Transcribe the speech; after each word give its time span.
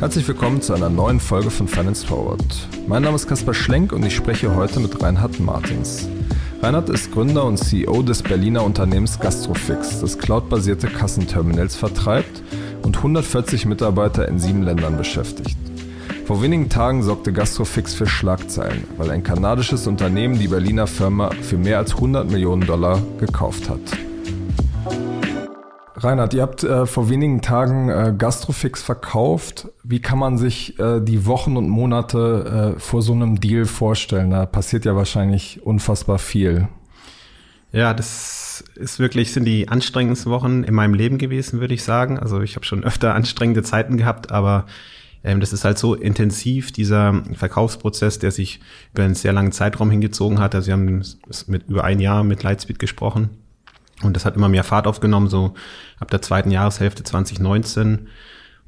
Herzlich 0.00 0.26
willkommen 0.26 0.62
zu 0.62 0.72
einer 0.72 0.88
neuen 0.88 1.20
Folge 1.20 1.50
von 1.50 1.68
Finance 1.68 2.06
Forward. 2.06 2.42
Mein 2.86 3.02
Name 3.02 3.16
ist 3.16 3.28
Kaspar 3.28 3.52
Schlenk 3.52 3.92
und 3.92 4.04
ich 4.04 4.16
spreche 4.16 4.54
heute 4.54 4.80
mit 4.80 5.02
Reinhard 5.02 5.38
Martins. 5.40 6.08
Reinhard 6.62 6.88
ist 6.88 7.12
Gründer 7.12 7.44
und 7.44 7.58
CEO 7.58 8.02
des 8.02 8.22
Berliner 8.22 8.64
Unternehmens 8.64 9.20
Gastrofix, 9.20 10.00
das 10.00 10.18
cloudbasierte 10.18 10.86
Kassenterminals 10.86 11.76
vertreibt 11.76 12.42
und 12.82 12.96
140 12.96 13.66
Mitarbeiter 13.66 14.26
in 14.26 14.38
sieben 14.38 14.62
Ländern 14.62 14.96
beschäftigt. 14.96 15.58
Vor 16.24 16.42
wenigen 16.42 16.68
Tagen 16.68 17.02
sorgte 17.02 17.32
Gastrofix 17.32 17.92
für 17.92 18.06
Schlagzeilen, 18.06 18.84
weil 18.96 19.10
ein 19.10 19.22
kanadisches 19.22 19.86
Unternehmen 19.86 20.38
die 20.38 20.48
Berliner 20.48 20.86
Firma 20.86 21.30
für 21.42 21.58
mehr 21.58 21.78
als 21.78 21.94
100 21.94 22.30
Millionen 22.30 22.66
Dollar 22.66 23.02
gekauft 23.18 23.68
hat. 23.68 23.80
Reinhard, 26.02 26.32
ihr 26.32 26.42
habt 26.42 26.64
äh, 26.64 26.86
vor 26.86 27.10
wenigen 27.10 27.42
Tagen 27.42 27.90
äh, 27.90 28.14
Gastrofix 28.16 28.82
verkauft. 28.82 29.68
Wie 29.82 30.00
kann 30.00 30.18
man 30.18 30.38
sich 30.38 30.78
äh, 30.78 31.00
die 31.00 31.26
Wochen 31.26 31.56
und 31.56 31.68
Monate 31.68 32.74
äh, 32.76 32.80
vor 32.80 33.02
so 33.02 33.12
einem 33.12 33.40
Deal 33.40 33.66
vorstellen? 33.66 34.30
Da 34.30 34.46
passiert 34.46 34.86
ja 34.86 34.96
wahrscheinlich 34.96 35.62
unfassbar 35.62 36.18
viel. 36.18 36.68
Ja, 37.72 37.92
das 37.92 38.64
ist 38.76 38.98
wirklich, 38.98 39.32
sind 39.32 39.44
die 39.44 39.68
anstrengendsten 39.68 40.32
Wochen 40.32 40.64
in 40.64 40.74
meinem 40.74 40.94
Leben 40.94 41.18
gewesen, 41.18 41.60
würde 41.60 41.74
ich 41.74 41.82
sagen. 41.82 42.18
Also 42.18 42.40
ich 42.40 42.56
habe 42.56 42.64
schon 42.64 42.82
öfter 42.82 43.14
anstrengende 43.14 43.62
Zeiten 43.62 43.98
gehabt, 43.98 44.32
aber 44.32 44.64
ähm, 45.22 45.40
das 45.40 45.52
ist 45.52 45.64
halt 45.64 45.78
so 45.78 45.94
intensiv, 45.94 46.72
dieser 46.72 47.22
Verkaufsprozess, 47.34 48.18
der 48.18 48.30
sich 48.30 48.60
über 48.94 49.04
einen 49.04 49.14
sehr 49.14 49.34
langen 49.34 49.52
Zeitraum 49.52 49.90
hingezogen 49.90 50.38
hat. 50.38 50.54
Also 50.54 50.68
wir 50.68 50.74
haben 50.74 51.04
mit 51.46 51.68
über 51.68 51.84
ein 51.84 52.00
Jahr 52.00 52.24
mit 52.24 52.42
Lightspeed 52.42 52.78
gesprochen 52.78 53.28
und 54.02 54.14
das 54.16 54.24
hat 54.24 54.36
immer 54.36 54.48
mehr 54.48 54.64
Fahrt 54.64 54.86
aufgenommen, 54.86 55.28
so 55.28 55.54
ab 55.98 56.10
der 56.10 56.22
zweiten 56.22 56.50
Jahreshälfte 56.50 57.04
2019. 57.04 58.08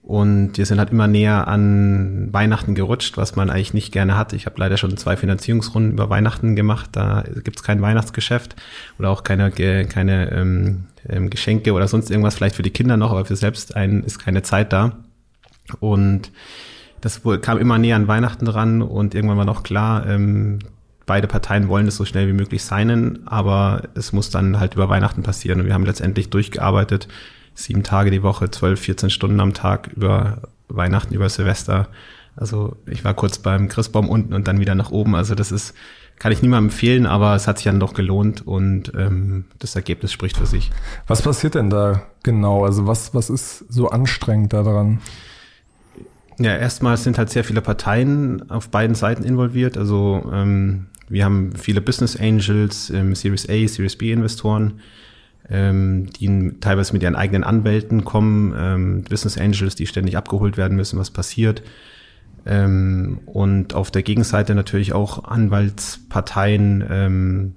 Und 0.03 0.59
wir 0.59 0.67
sind 0.67 0.81
halt 0.81 0.91
immer 0.91 1.07
näher 1.07 1.47
an 1.47 2.29
Weihnachten 2.33 2.75
gerutscht, 2.75 3.17
was 3.17 3.37
man 3.37 3.51
eigentlich 3.51 3.73
nicht 3.73 3.93
gerne 3.93 4.17
hat. 4.17 4.33
Ich 4.33 4.47
habe 4.47 4.57
leider 4.59 4.77
schon 4.77 4.97
zwei 4.97 5.17
Finanzierungsrunden 5.17 5.93
über 5.93 6.11
Weihnachten 6.11 6.57
gemacht. 6.57 6.91
Da 6.93 7.23
gibt's 7.45 7.63
kein 7.63 7.81
Weihnachtsgeschäft 7.81 8.57
oder 8.99 9.11
auch 9.11 9.23
keine, 9.23 9.53
keine 9.53 10.33
ähm, 10.33 10.85
ähm, 11.09 11.31
Geschenke 11.31 11.73
oder 11.73 11.87
sonst 11.87 12.11
irgendwas, 12.11 12.35
vielleicht 12.35 12.57
für 12.57 12.65
die 12.65 12.71
Kinder 12.71 12.97
noch, 12.97 13.13
aber 13.13 13.25
für 13.25 13.37
selbst 13.37 13.77
einen 13.77 14.03
ist 14.03 14.19
keine 14.19 14.43
Zeit 14.43 14.73
da. 14.73 14.97
Und 15.79 16.33
das 17.01 17.21
kam 17.41 17.59
immer 17.59 17.79
näher 17.79 17.97
an 17.97 18.09
Weihnachten 18.09 18.45
dran 18.45 18.83
und 18.83 19.15
irgendwann 19.15 19.39
war 19.39 19.45
noch 19.45 19.63
klar, 19.63 20.07
ähm, 20.07 20.59
beide 21.07 21.27
Parteien 21.27 21.69
wollen 21.69 21.89
es 21.89 21.97
so 21.97 22.05
schnell 22.05 22.29
wie 22.29 22.33
möglich 22.33 22.63
signen, 22.65 23.27
aber 23.27 23.89
es 23.95 24.13
muss 24.13 24.31
dann 24.31 24.61
halt 24.61 24.75
über 24.75 24.89
Weihnachten 24.89 25.23
passieren. 25.23 25.61
Und 25.61 25.67
wir 25.67 25.75
haben 25.75 25.87
letztendlich 25.87 26.31
durchgearbeitet, 26.31 27.09
sieben 27.55 27.83
Tage 27.83 28.11
die 28.11 28.23
Woche, 28.23 28.51
zwölf, 28.51 28.81
14 28.81 29.11
Stunden 29.11 29.41
am 29.41 29.55
Tag 29.55 29.91
über 29.95 30.43
Weihnachten, 30.69 31.15
über 31.15 31.29
Silvester. 31.29 31.89
Also 32.37 32.77
ich 32.87 33.05
war 33.05 33.15
kurz 33.15 33.39
beim 33.39 33.69
Christbaum 33.69 34.09
unten 34.09 34.33
und 34.33 34.49
dann 34.49 34.61
wieder 34.61 34.75
nach 34.75 34.91
oben. 34.91 35.15
Also 35.15 35.35
das 35.35 35.53
ist, 35.53 35.75
kann 36.19 36.33
ich 36.33 36.41
niemandem 36.41 36.71
empfehlen, 36.71 37.07
aber 37.07 37.35
es 37.35 37.47
hat 37.47 37.59
sich 37.59 37.65
dann 37.65 37.81
doch 37.81 37.95
gelohnt 37.95 38.47
und 38.47 38.93
ähm, 38.97 39.45
das 39.59 39.77
Ergebnis 39.77 40.13
spricht 40.13 40.39
für 40.39 40.47
sich. 40.47 40.71
Was 41.07 41.23
passiert 41.23 41.57
denn 41.57 41.69
da 41.69 42.03
genau? 42.23 42.65
Also 42.65 42.87
was, 42.87 43.15
was 43.15 43.29
ist 43.29 43.65
so 43.69 43.91
anstrengend 43.91 44.53
daran? 44.53 45.01
Ja, 46.39 46.57
erstmal 46.57 46.97
sind 46.97 47.19
halt 47.19 47.29
sehr 47.31 47.45
viele 47.45 47.61
Parteien 47.61 48.51
auf 48.51 48.71
beiden 48.71 48.95
Seiten 48.95 49.23
involviert. 49.23 49.77
Also 49.77 50.31
ähm, 50.33 50.87
wir 51.13 51.25
haben 51.25 51.53
viele 51.55 51.81
Business 51.81 52.17
Angels, 52.17 52.91
ähm, 52.91 53.15
Series 53.15 53.49
A, 53.49 53.69
Series 53.69 53.97
B 53.97 54.13
Investoren, 54.13 54.81
ähm, 55.49 56.11
die 56.11 56.59
teilweise 56.61 56.93
mit 56.95 57.03
ihren 57.03 57.17
eigenen 57.17 57.45
Anwälten 57.45 58.05
kommen, 58.05 58.55
ähm, 58.57 59.05
Business 59.05 59.37
Angels, 59.37 59.75
die 59.75 59.87
ständig 59.87 60.17
abgeholt 60.17 60.57
werden 60.57 60.77
müssen, 60.77 60.99
was 60.99 61.11
passiert. 61.11 61.63
Ähm, 62.47 63.21
und 63.27 63.75
auf 63.75 63.91
der 63.91 64.03
Gegenseite 64.03 64.55
natürlich 64.55 64.95
auch 64.95 65.25
Anwaltsparteien, 65.25 66.85
ähm, 66.91 67.55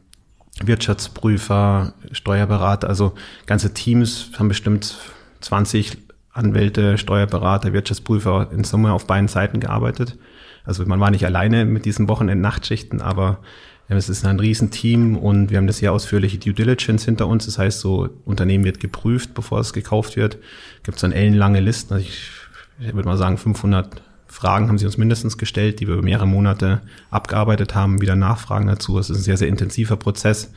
Wirtschaftsprüfer, 0.61 1.93
Steuerberater, 2.11 2.87
also 2.87 3.13
ganze 3.45 3.73
Teams 3.73 4.31
haben 4.37 4.47
bestimmt 4.47 4.97
20 5.41 5.97
Anwälte, 6.31 6.97
Steuerberater, 6.97 7.71
Wirtschaftsprüfer 7.71 8.49
in 8.51 8.63
Summe 8.65 8.91
auf 8.91 9.07
beiden 9.07 9.29
Seiten 9.29 9.59
gearbeitet. 9.59 10.17
Also 10.65 10.85
man 10.85 10.99
war 10.99 11.11
nicht 11.11 11.25
alleine 11.25 11.65
mit 11.65 11.85
diesen 11.85 12.07
Wochenend-Nachtschichten, 12.07 13.01
aber 13.01 13.39
es 13.87 14.09
ist 14.09 14.25
ein 14.25 14.39
Riesenteam 14.39 15.15
und 15.15 15.51
wir 15.51 15.57
haben 15.57 15.65
eine 15.65 15.73
sehr 15.73 15.93
ausführliche 15.93 16.39
Due 16.39 16.53
Diligence 16.53 17.05
hinter 17.05 17.27
uns. 17.27 17.45
Das 17.45 17.59
heißt, 17.59 17.79
so 17.79 18.09
Unternehmen 18.25 18.63
wird 18.63 18.79
geprüft, 18.79 19.35
bevor 19.35 19.59
es 19.59 19.73
gekauft 19.73 20.15
wird. 20.15 20.39
Gibt 20.83 20.97
es 20.97 21.01
dann 21.01 21.11
ellenlange 21.11 21.59
Listen. 21.59 21.93
Also 21.93 22.05
ich, 22.05 22.31
ich 22.79 22.93
würde 22.93 23.07
mal 23.07 23.17
sagen, 23.17 23.37
500 23.37 24.01
Fragen 24.27 24.67
haben 24.67 24.79
sie 24.79 24.85
uns 24.85 24.97
mindestens 24.97 25.37
gestellt, 25.37 25.79
die 25.79 25.87
wir 25.87 25.93
über 25.93 26.03
mehrere 26.03 26.27
Monate 26.27 26.81
abgearbeitet 27.11 27.75
haben, 27.75 28.01
wieder 28.01 28.15
Nachfragen 28.15 28.67
dazu. 28.67 28.97
Es 28.97 29.09
ist 29.09 29.17
ein 29.17 29.23
sehr, 29.23 29.37
sehr 29.37 29.47
intensiver 29.47 29.97
Prozess. 29.97 30.51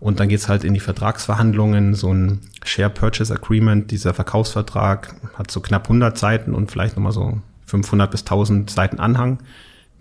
Und 0.00 0.18
dann 0.18 0.28
geht's 0.28 0.48
halt 0.48 0.64
in 0.64 0.74
die 0.74 0.80
Vertragsverhandlungen. 0.80 1.94
So 1.94 2.12
ein 2.12 2.40
Share 2.64 2.90
Purchase 2.90 3.32
Agreement, 3.32 3.90
dieser 3.90 4.12
Verkaufsvertrag 4.12 5.14
hat 5.34 5.50
so 5.50 5.60
knapp 5.60 5.84
100 5.84 6.18
Seiten 6.18 6.54
und 6.54 6.70
vielleicht 6.70 6.96
nochmal 6.96 7.12
so 7.12 7.40
500 7.70 8.10
bis 8.10 8.22
1000 8.22 8.70
Seiten 8.70 8.98
Anhang. 8.98 9.38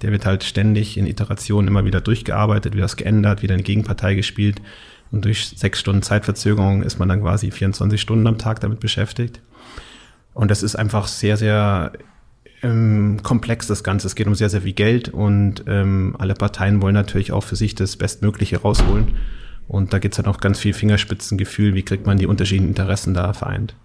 Der 0.02 0.12
wird 0.12 0.26
halt 0.26 0.44
ständig 0.44 0.98
in 0.98 1.08
Iterationen 1.08 1.68
immer 1.68 1.86
wieder 1.86 2.02
durchgearbeitet, 2.02 2.74
wieder 2.76 2.88
geändert, 2.88 3.42
wieder 3.42 3.54
eine 3.54 3.64
Gegenpartei 3.64 4.16
gespielt. 4.16 4.62
Und 5.12 5.26
durch 5.26 5.50
sechs 5.56 5.80
Stunden 5.80 6.02
Zeitverzögerung 6.02 6.84
ist 6.84 7.00
man 7.00 7.10
dann 7.10 7.22
quasi 7.22 7.52
24 7.52 8.00
Stunden 8.00 8.28
am 8.28 8.38
Tag 8.38 8.60
damit 8.60 8.80
beschäftigt. 8.80 9.42
Und 10.34 10.52
das 10.52 10.64
ist 10.64 10.76
einfach 10.76 11.08
sehr, 11.08 11.36
sehr 11.36 11.92
ähm, 12.62 13.20
komplex, 13.24 13.68
das 13.68 13.84
Ganze. 13.84 14.08
Es 14.08 14.16
geht 14.16 14.28
um 14.28 14.36
sehr, 14.36 14.50
sehr 14.50 14.62
viel 14.62 14.74
Geld 14.74 15.10
und 15.10 15.64
ähm, 15.68 16.16
alle 16.20 16.34
Parteien 16.34 16.82
wollen 16.82 16.94
natürlich 16.94 17.32
auch 17.32 17.44
für 17.44 17.56
sich 17.56 17.76
das 17.76 17.98
Bestmögliche 17.98 18.62
rausholen. 18.62 19.16
Und 19.68 19.94
da 19.94 20.00
geht 20.00 20.14
es 20.14 20.18
dann 20.18 20.26
auch 20.26 20.40
ganz 20.40 20.60
viel 20.60 20.74
Fingerspitzengefühl, 20.74 21.76
wie 21.76 21.84
kriegt 21.84 22.06
man 22.06 22.18
die 22.18 22.26
unterschiedlichen 22.26 22.70
Interessen 22.70 23.14
da 23.14 23.34
vereint. 23.34 23.76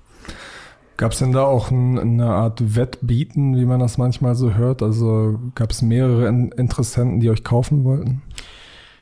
Gab 0.96 1.12
es 1.12 1.18
denn 1.18 1.32
da 1.32 1.42
auch 1.42 1.70
ein, 1.70 1.98
eine 1.98 2.26
Art 2.26 2.76
Wettbieten, 2.76 3.56
wie 3.56 3.64
man 3.64 3.80
das 3.80 3.98
manchmal 3.98 4.34
so 4.34 4.54
hört? 4.54 4.82
Also 4.82 5.40
gab 5.54 5.72
es 5.72 5.82
mehrere 5.82 6.28
Interessenten, 6.28 7.20
die 7.20 7.30
euch 7.30 7.42
kaufen 7.42 7.84
wollten? 7.84 8.22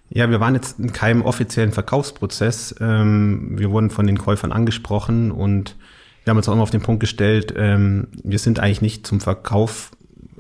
Ja, 0.09 0.31
wir 0.31 0.41
waren 0.41 0.55
jetzt 0.55 0.79
in 0.79 0.93
keinem 0.93 1.23
offiziellen 1.23 1.73
Verkaufsprozess. 1.73 2.75
Ähm, 2.81 3.59
wir 3.59 3.71
wurden 3.71 3.91
von 3.91 4.07
den 4.07 4.19
Käufern 4.19 4.53
angesprochen 4.53 5.31
und 5.31 5.77
wir 6.25 6.31
haben 6.31 6.37
uns 6.37 6.49
auch 6.49 6.53
immer 6.53 6.63
auf 6.63 6.71
den 6.71 6.83
Punkt 6.83 7.01
gestellt, 7.01 7.53
ähm, 7.57 8.09
wir 8.23 8.39
sind 8.39 8.61
eigentlich 8.61 8.83
nicht 8.83 9.07
zum 9.07 9.21
Verkauf 9.21 9.91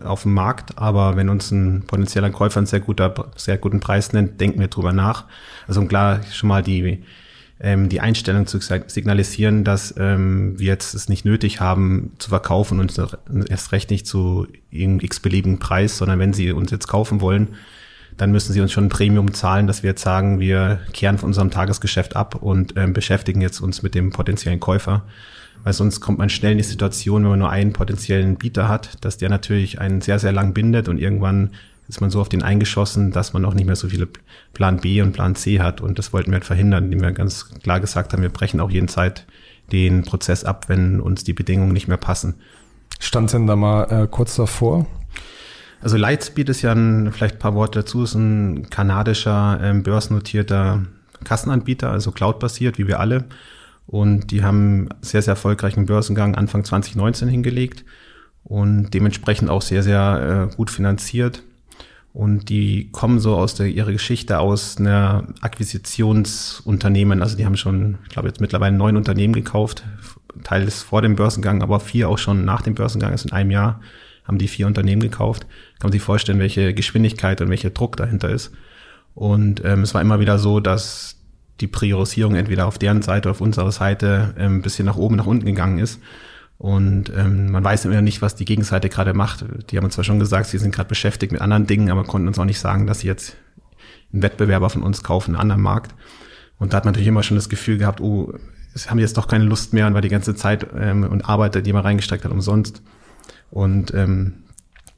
auf 0.03 0.23
dem 0.23 0.35
Markt, 0.35 0.79
aber 0.79 1.17
wenn 1.17 1.29
uns 1.29 1.51
ein 1.51 1.85
potenzieller 1.87 2.31
Käufer 2.31 2.59
einen 2.59 2.67
sehr, 2.67 2.81
guter, 2.81 3.31
sehr 3.37 3.59
guten 3.59 3.81
Preis 3.81 4.13
nennt, 4.13 4.41
denken 4.41 4.61
wir 4.61 4.69
drüber 4.69 4.93
nach. 4.93 5.25
Also 5.67 5.85
klar, 5.85 6.21
schon 6.31 6.49
mal 6.49 6.63
die 6.63 7.03
ähm, 7.63 7.89
die 7.89 8.01
Einstellung 8.01 8.47
zu 8.47 8.59
signalisieren, 8.61 9.63
dass 9.63 9.95
ähm, 9.97 10.59
wir 10.59 10.67
jetzt 10.67 10.95
es 10.95 11.09
nicht 11.09 11.25
nötig 11.25 11.61
haben 11.61 12.13
zu 12.19 12.31
verkaufen 12.31 12.81
und 12.81 13.01
erst 13.49 13.71
recht 13.71 13.91
nicht 13.91 14.07
zu 14.07 14.49
irgendeinem 14.71 15.07
x-beliebigen 15.07 15.61
Preis, 15.61 15.97
sondern 15.97 16.19
wenn 16.19 16.33
Sie 16.33 16.51
uns 16.51 16.73
jetzt 16.73 16.89
kaufen 16.89 17.21
wollen, 17.21 17.55
dann 18.17 18.33
müssen 18.33 18.53
Sie 18.53 18.61
uns 18.61 18.73
schon 18.73 18.87
ein 18.87 18.91
Premium 18.91 19.33
zahlen, 19.33 19.69
dass 19.69 19.85
wir 19.85 19.91
jetzt 19.91 20.03
sagen, 20.03 20.41
wir 20.41 20.81
kehren 20.93 21.19
von 21.19 21.29
unserem 21.29 21.53
Tagesgeschäft 21.53 22.17
ab 22.17 22.35
und 22.35 22.75
ähm, 22.77 22.93
beschäftigen 22.93 23.41
jetzt 23.41 23.61
uns 23.61 23.83
mit 23.83 23.95
dem 23.95 24.11
potenziellen 24.11 24.61
Käufer. 24.61 25.05
Weil 25.63 25.73
sonst 25.73 26.01
kommt 26.01 26.19
man 26.19 26.29
schnell 26.29 26.53
in 26.53 26.59
die 26.59 26.65
Situation, 26.65 27.23
wenn 27.23 27.31
man 27.31 27.39
nur 27.39 27.51
einen 27.51 27.73
potenziellen 27.73 28.37
Bieter 28.37 28.69
hat, 28.69 29.05
dass 29.05 29.19
der 29.19 29.29
natürlich 29.29 29.81
einen 29.81 30.01
sehr, 30.01 30.19
sehr 30.19 30.33
lang 30.33 30.53
bindet 30.53 30.89
und 30.89 30.99
irgendwann 30.99 31.51
ist 31.93 32.01
man 32.01 32.09
so 32.09 32.23
auf 32.23 32.31
den 32.31 32.43
eingeschossen, 32.43 33.11
dass 33.11 33.35
man 33.35 33.45
auch 33.45 33.53
nicht 33.53 33.67
mehr 33.67 33.77
so 33.77 33.91
viele 33.91 34.09
Plan 34.55 34.79
B 34.79 35.03
und 35.03 35.13
Plan 35.13 35.35
C 35.35 35.61
hat. 35.61 35.83
Und 35.83 35.99
das 35.99 36.15
wollten 36.15 36.31
wir 36.31 36.37
halt 36.37 36.47
verhindern, 36.47 36.85
indem 36.85 37.03
wir 37.03 37.13
ganz 37.13 37.51
klar 37.63 37.81
gesagt 37.81 38.13
haben, 38.15 38.23
wir 38.23 38.31
brechen 38.31 38.61
auch 38.61 38.71
jeden 38.71 38.89
Zeit 38.89 39.27
den 39.73 40.03
Prozess 40.03 40.43
ab, 40.43 40.71
wenn 40.71 41.01
uns 41.01 41.23
die 41.23 41.35
Bedingungen 41.35 41.73
nicht 41.73 41.89
mehr 41.89 41.99
passen. 41.99 42.37
Stand 42.99 43.31
denn 43.35 43.47
da 43.47 43.57
mal 43.57 44.05
äh, 44.05 44.07
kurz 44.07 44.37
davor? 44.37 44.87
Also 45.83 45.99
Lightspeed 45.99 46.49
ist 46.49 46.63
ja 46.63 46.73
ein, 46.73 47.13
vielleicht 47.13 47.37
ein 47.37 47.41
paar 47.41 47.55
Worte 47.55 47.81
dazu, 47.81 48.05
ist 48.05 48.15
ein 48.15 48.71
kanadischer 48.71 49.61
ähm, 49.63 49.83
börsennotierter 49.83 50.87
Kassenanbieter, 51.25 51.91
also 51.91 52.11
Cloud-basiert, 52.11 52.79
wie 52.79 52.89
wir 52.89 53.01
alle. 53.01 53.25
Und 53.87 54.31
die 54.31 54.43
haben 54.43 54.89
sehr, 55.03 55.21
sehr 55.21 55.33
erfolgreichen 55.33 55.85
Börsengang 55.85 56.37
Anfang 56.37 56.65
2019 56.65 57.29
hingelegt 57.29 57.85
und 58.45 58.95
dementsprechend 58.95 59.51
auch 59.51 59.61
sehr, 59.61 59.83
sehr 59.83 60.49
äh, 60.51 60.57
gut 60.57 60.71
finanziert. 60.71 61.43
Und 62.13 62.51
die 62.51 62.91
kommen 62.93 63.21
so 63.21 63.37
aus 63.37 63.55
der, 63.55 63.67
ihrer 63.67 63.93
Geschichte 63.93 64.39
aus 64.39 64.77
einer 64.77 65.25
Akquisitionsunternehmen. 65.41 67.23
Also 67.23 67.37
die 67.37 67.47
haben 67.47 67.57
schon, 67.57 67.99
ich 68.05 68.11
glaube, 68.11 68.29
jetzt 68.29 68.41
mittlerweile 68.41 68.77
neun 68.77 68.97
Unternehmen 68.99 69.33
gekauft. 69.33 69.85
Teils 70.45 70.83
vor 70.83 71.01
dem 71.01 71.17
Börsengang, 71.17 71.63
aber 71.63 71.81
vier 71.81 72.09
auch 72.09 72.19
schon 72.19 72.45
nach 72.45 72.63
dem 72.63 72.75
Börsengang. 72.75 73.13
Also 73.13 73.29
in 73.29 73.33
einem 73.33 73.51
Jahr 73.51 73.81
haben 74.25 74.39
die 74.39 74.49
vier 74.49 74.67
Unternehmen 74.67 75.01
gekauft. 75.01 75.47
Kann 75.79 75.89
man 75.89 75.93
sich 75.93 76.03
vorstellen, 76.03 76.39
welche 76.39 76.75
Geschwindigkeit 76.75 77.41
und 77.41 77.49
welcher 77.49 77.71
Druck 77.71 77.97
dahinter 77.97 78.29
ist. 78.29 78.53
Und 79.15 79.65
ähm, 79.65 79.83
es 79.83 79.95
war 79.95 80.01
immer 80.01 80.21
wieder 80.21 80.39
so, 80.39 80.61
dass 80.61 81.17
die 81.61 81.67
Priorisierung 81.67 82.35
entweder 82.35 82.67
auf 82.67 82.79
deren 82.79 83.03
Seite 83.03 83.29
oder 83.29 83.33
auf 83.33 83.41
unserer 83.41 83.73
Seite 83.73 84.35
ähm, 84.39 84.57
ein 84.57 84.63
bisschen 84.63 84.85
nach 84.87 84.97
oben, 84.97 85.17
nach 85.17 85.27
unten 85.27 85.47
gegangen 85.47 85.79
ist. 85.79 86.01
Und 86.63 87.13
ähm, 87.17 87.51
man 87.51 87.65
weiß 87.65 87.87
immer 87.87 88.03
nicht, 88.03 88.23
was 88.23 88.37
die 88.37 88.45
Gegenseite 88.45 88.89
gerade 88.89 89.15
macht. 89.15 89.45
Die 89.69 89.77
haben 89.77 89.85
uns 89.85 89.95
zwar 89.95 90.05
schon 90.05 90.21
gesagt, 90.21 90.47
sie 90.47 90.59
sind 90.59 90.73
gerade 90.73 90.89
beschäftigt 90.89 91.33
mit 91.33 91.41
anderen 91.41 91.67
Dingen, 91.67 91.91
aber 91.91 92.05
konnten 92.05 92.29
uns 92.29 92.39
auch 92.39 92.45
nicht 92.45 92.61
sagen, 92.61 92.87
dass 92.87 93.01
sie 93.01 93.09
jetzt 93.09 93.35
einen 94.13 94.23
Wettbewerber 94.23 94.71
von 94.71 94.85
uns 94.85 95.03
kaufen, 95.03 95.33
einen 95.33 95.41
anderen 95.41 95.61
Markt. 95.61 95.93
Und 96.61 96.73
da 96.73 96.77
hat 96.77 96.85
man 96.85 96.93
natürlich 96.93 97.09
immer 97.09 97.25
schon 97.25 97.37
das 97.37 97.49
Gefühl 97.49 97.79
gehabt, 97.79 98.01
oh, 98.01 98.33
sie 98.75 98.89
haben 98.89 99.01
jetzt 99.01 99.17
doch 99.17 99.27
keine 99.27 99.43
Lust 99.43 99.73
mehr 99.73 99.89
und 99.89 99.95
war 99.95 100.03
die 100.03 100.09
ganze 100.09 100.37
Zeit 100.37 100.69
ähm, 100.79 101.03
und 101.03 101.29
Arbeit, 101.29 101.67
die 101.67 101.73
man 101.73 101.83
reingesteckt 101.83 102.25
hat, 102.25 102.31
umsonst. 102.31 102.81
Und 103.51 103.93
ähm, 103.93 104.45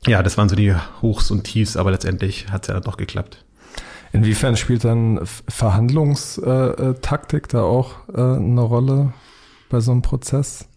ja, 0.07 0.23
das 0.23 0.37
waren 0.37 0.51
so 0.51 0.57
die 0.57 0.75
Hochs 1.01 1.31
und 1.31 1.45
Tiefs, 1.45 1.79
aber 1.79 1.93
letztendlich 1.93 2.51
hat 2.51 2.65
es 2.65 2.69
ja 2.69 2.79
doch 2.79 2.99
geklappt. 2.99 3.43
Inwiefern 4.13 4.59
spielt 4.59 4.85
dann 4.85 5.19
Verhandlungstaktik 5.49 7.49
da 7.49 7.63
auch 7.63 8.07
äh, 8.13 8.21
eine 8.21 8.61
Rolle 8.61 9.15
bei 9.71 9.81
so 9.81 9.93
einem 9.93 10.03
Prozess? 10.03 10.69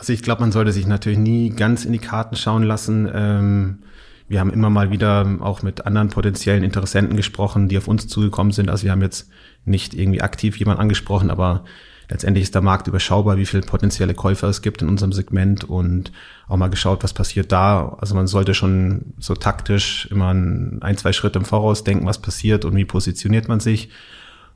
Also 0.00 0.14
ich 0.14 0.22
glaube, 0.22 0.40
man 0.40 0.50
sollte 0.50 0.72
sich 0.72 0.86
natürlich 0.86 1.18
nie 1.18 1.50
ganz 1.50 1.84
in 1.84 1.92
die 1.92 1.98
Karten 1.98 2.34
schauen 2.34 2.62
lassen. 2.62 3.06
Ähm, 3.12 3.80
wir 4.28 4.40
haben 4.40 4.50
immer 4.50 4.70
mal 4.70 4.90
wieder 4.90 5.36
auch 5.40 5.62
mit 5.62 5.84
anderen 5.84 6.08
potenziellen 6.08 6.64
Interessenten 6.64 7.18
gesprochen, 7.18 7.68
die 7.68 7.76
auf 7.76 7.86
uns 7.86 8.08
zugekommen 8.08 8.50
sind. 8.50 8.70
Also 8.70 8.84
wir 8.84 8.92
haben 8.92 9.02
jetzt 9.02 9.28
nicht 9.66 9.92
irgendwie 9.92 10.22
aktiv 10.22 10.56
jemand 10.56 10.80
angesprochen, 10.80 11.28
aber 11.28 11.64
letztendlich 12.08 12.44
ist 12.44 12.54
der 12.54 12.62
Markt 12.62 12.88
überschaubar, 12.88 13.36
wie 13.36 13.44
viele 13.44 13.62
potenzielle 13.62 14.14
Käufer 14.14 14.48
es 14.48 14.62
gibt 14.62 14.80
in 14.80 14.88
unserem 14.88 15.12
Segment 15.12 15.64
und 15.64 16.12
auch 16.48 16.56
mal 16.56 16.70
geschaut, 16.70 17.04
was 17.04 17.12
passiert 17.12 17.52
da. 17.52 17.98
Also 18.00 18.14
man 18.14 18.26
sollte 18.26 18.54
schon 18.54 19.12
so 19.18 19.34
taktisch 19.34 20.08
immer 20.10 20.30
ein, 20.30 20.96
zwei 20.96 21.12
Schritte 21.12 21.38
im 21.38 21.44
Voraus 21.44 21.84
denken, 21.84 22.06
was 22.06 22.22
passiert 22.22 22.64
und 22.64 22.74
wie 22.74 22.86
positioniert 22.86 23.48
man 23.48 23.60
sich 23.60 23.90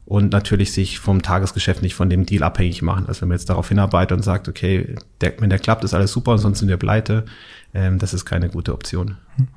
und 0.06 0.32
natürlich 0.32 0.72
sich 0.72 0.98
vom 0.98 1.22
Tagesgeschäft 1.22 1.82
nicht 1.82 1.94
von 1.94 2.10
dem 2.10 2.26
Deal 2.26 2.42
abhängig 2.42 2.82
machen. 2.82 3.06
Also 3.06 3.22
wenn 3.22 3.28
man 3.28 3.38
jetzt 3.38 3.48
darauf 3.48 3.68
hinarbeitet 3.68 4.16
und 4.16 4.22
sagt, 4.22 4.48
okay, 4.48 4.94
der, 5.20 5.34
wenn 5.40 5.50
der 5.50 5.58
klappt, 5.58 5.84
ist 5.84 5.94
alles 5.94 6.12
super 6.12 6.32
und 6.32 6.38
sonst 6.38 6.58
sind 6.58 6.68
wir 6.68 6.76
pleite, 6.76 7.24
ähm, 7.72 7.98
das 7.98 8.12
ist 8.12 8.24
keine 8.24 8.50
gute 8.50 8.72
Option. 8.72 9.16
Hm. 9.36 9.48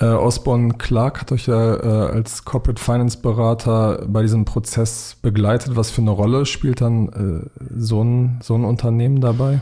Äh, 0.00 0.06
Osborne 0.06 0.74
Clark 0.78 1.20
hat 1.20 1.32
euch 1.32 1.48
ja 1.48 1.74
äh, 1.74 2.12
als 2.12 2.44
Corporate 2.44 2.80
Finance 2.80 3.18
Berater 3.18 4.06
bei 4.06 4.22
diesem 4.22 4.44
Prozess 4.44 5.16
begleitet. 5.20 5.76
Was 5.76 5.90
für 5.90 6.02
eine 6.02 6.12
Rolle 6.12 6.46
spielt 6.46 6.80
dann 6.80 7.08
äh, 7.08 7.62
so, 7.76 8.02
ein, 8.02 8.38
so 8.42 8.54
ein 8.54 8.64
Unternehmen 8.64 9.20
dabei? 9.20 9.60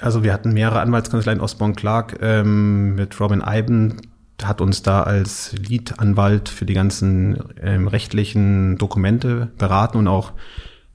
Also 0.00 0.22
wir 0.22 0.32
hatten 0.32 0.52
mehrere 0.52 0.80
Anwaltskanzleien 0.80 1.40
Osborne 1.40 1.74
Clark 1.74 2.18
ähm, 2.22 2.94
mit 2.94 3.18
Robin 3.20 3.42
Iben, 3.44 4.00
hat 4.46 4.60
uns 4.60 4.82
da 4.82 5.02
als 5.02 5.52
Lead-Anwalt 5.52 6.48
für 6.48 6.64
die 6.64 6.74
ganzen 6.74 7.42
ähm, 7.60 7.88
rechtlichen 7.88 8.78
Dokumente 8.78 9.50
beraten 9.58 9.98
und 9.98 10.08
auch 10.08 10.32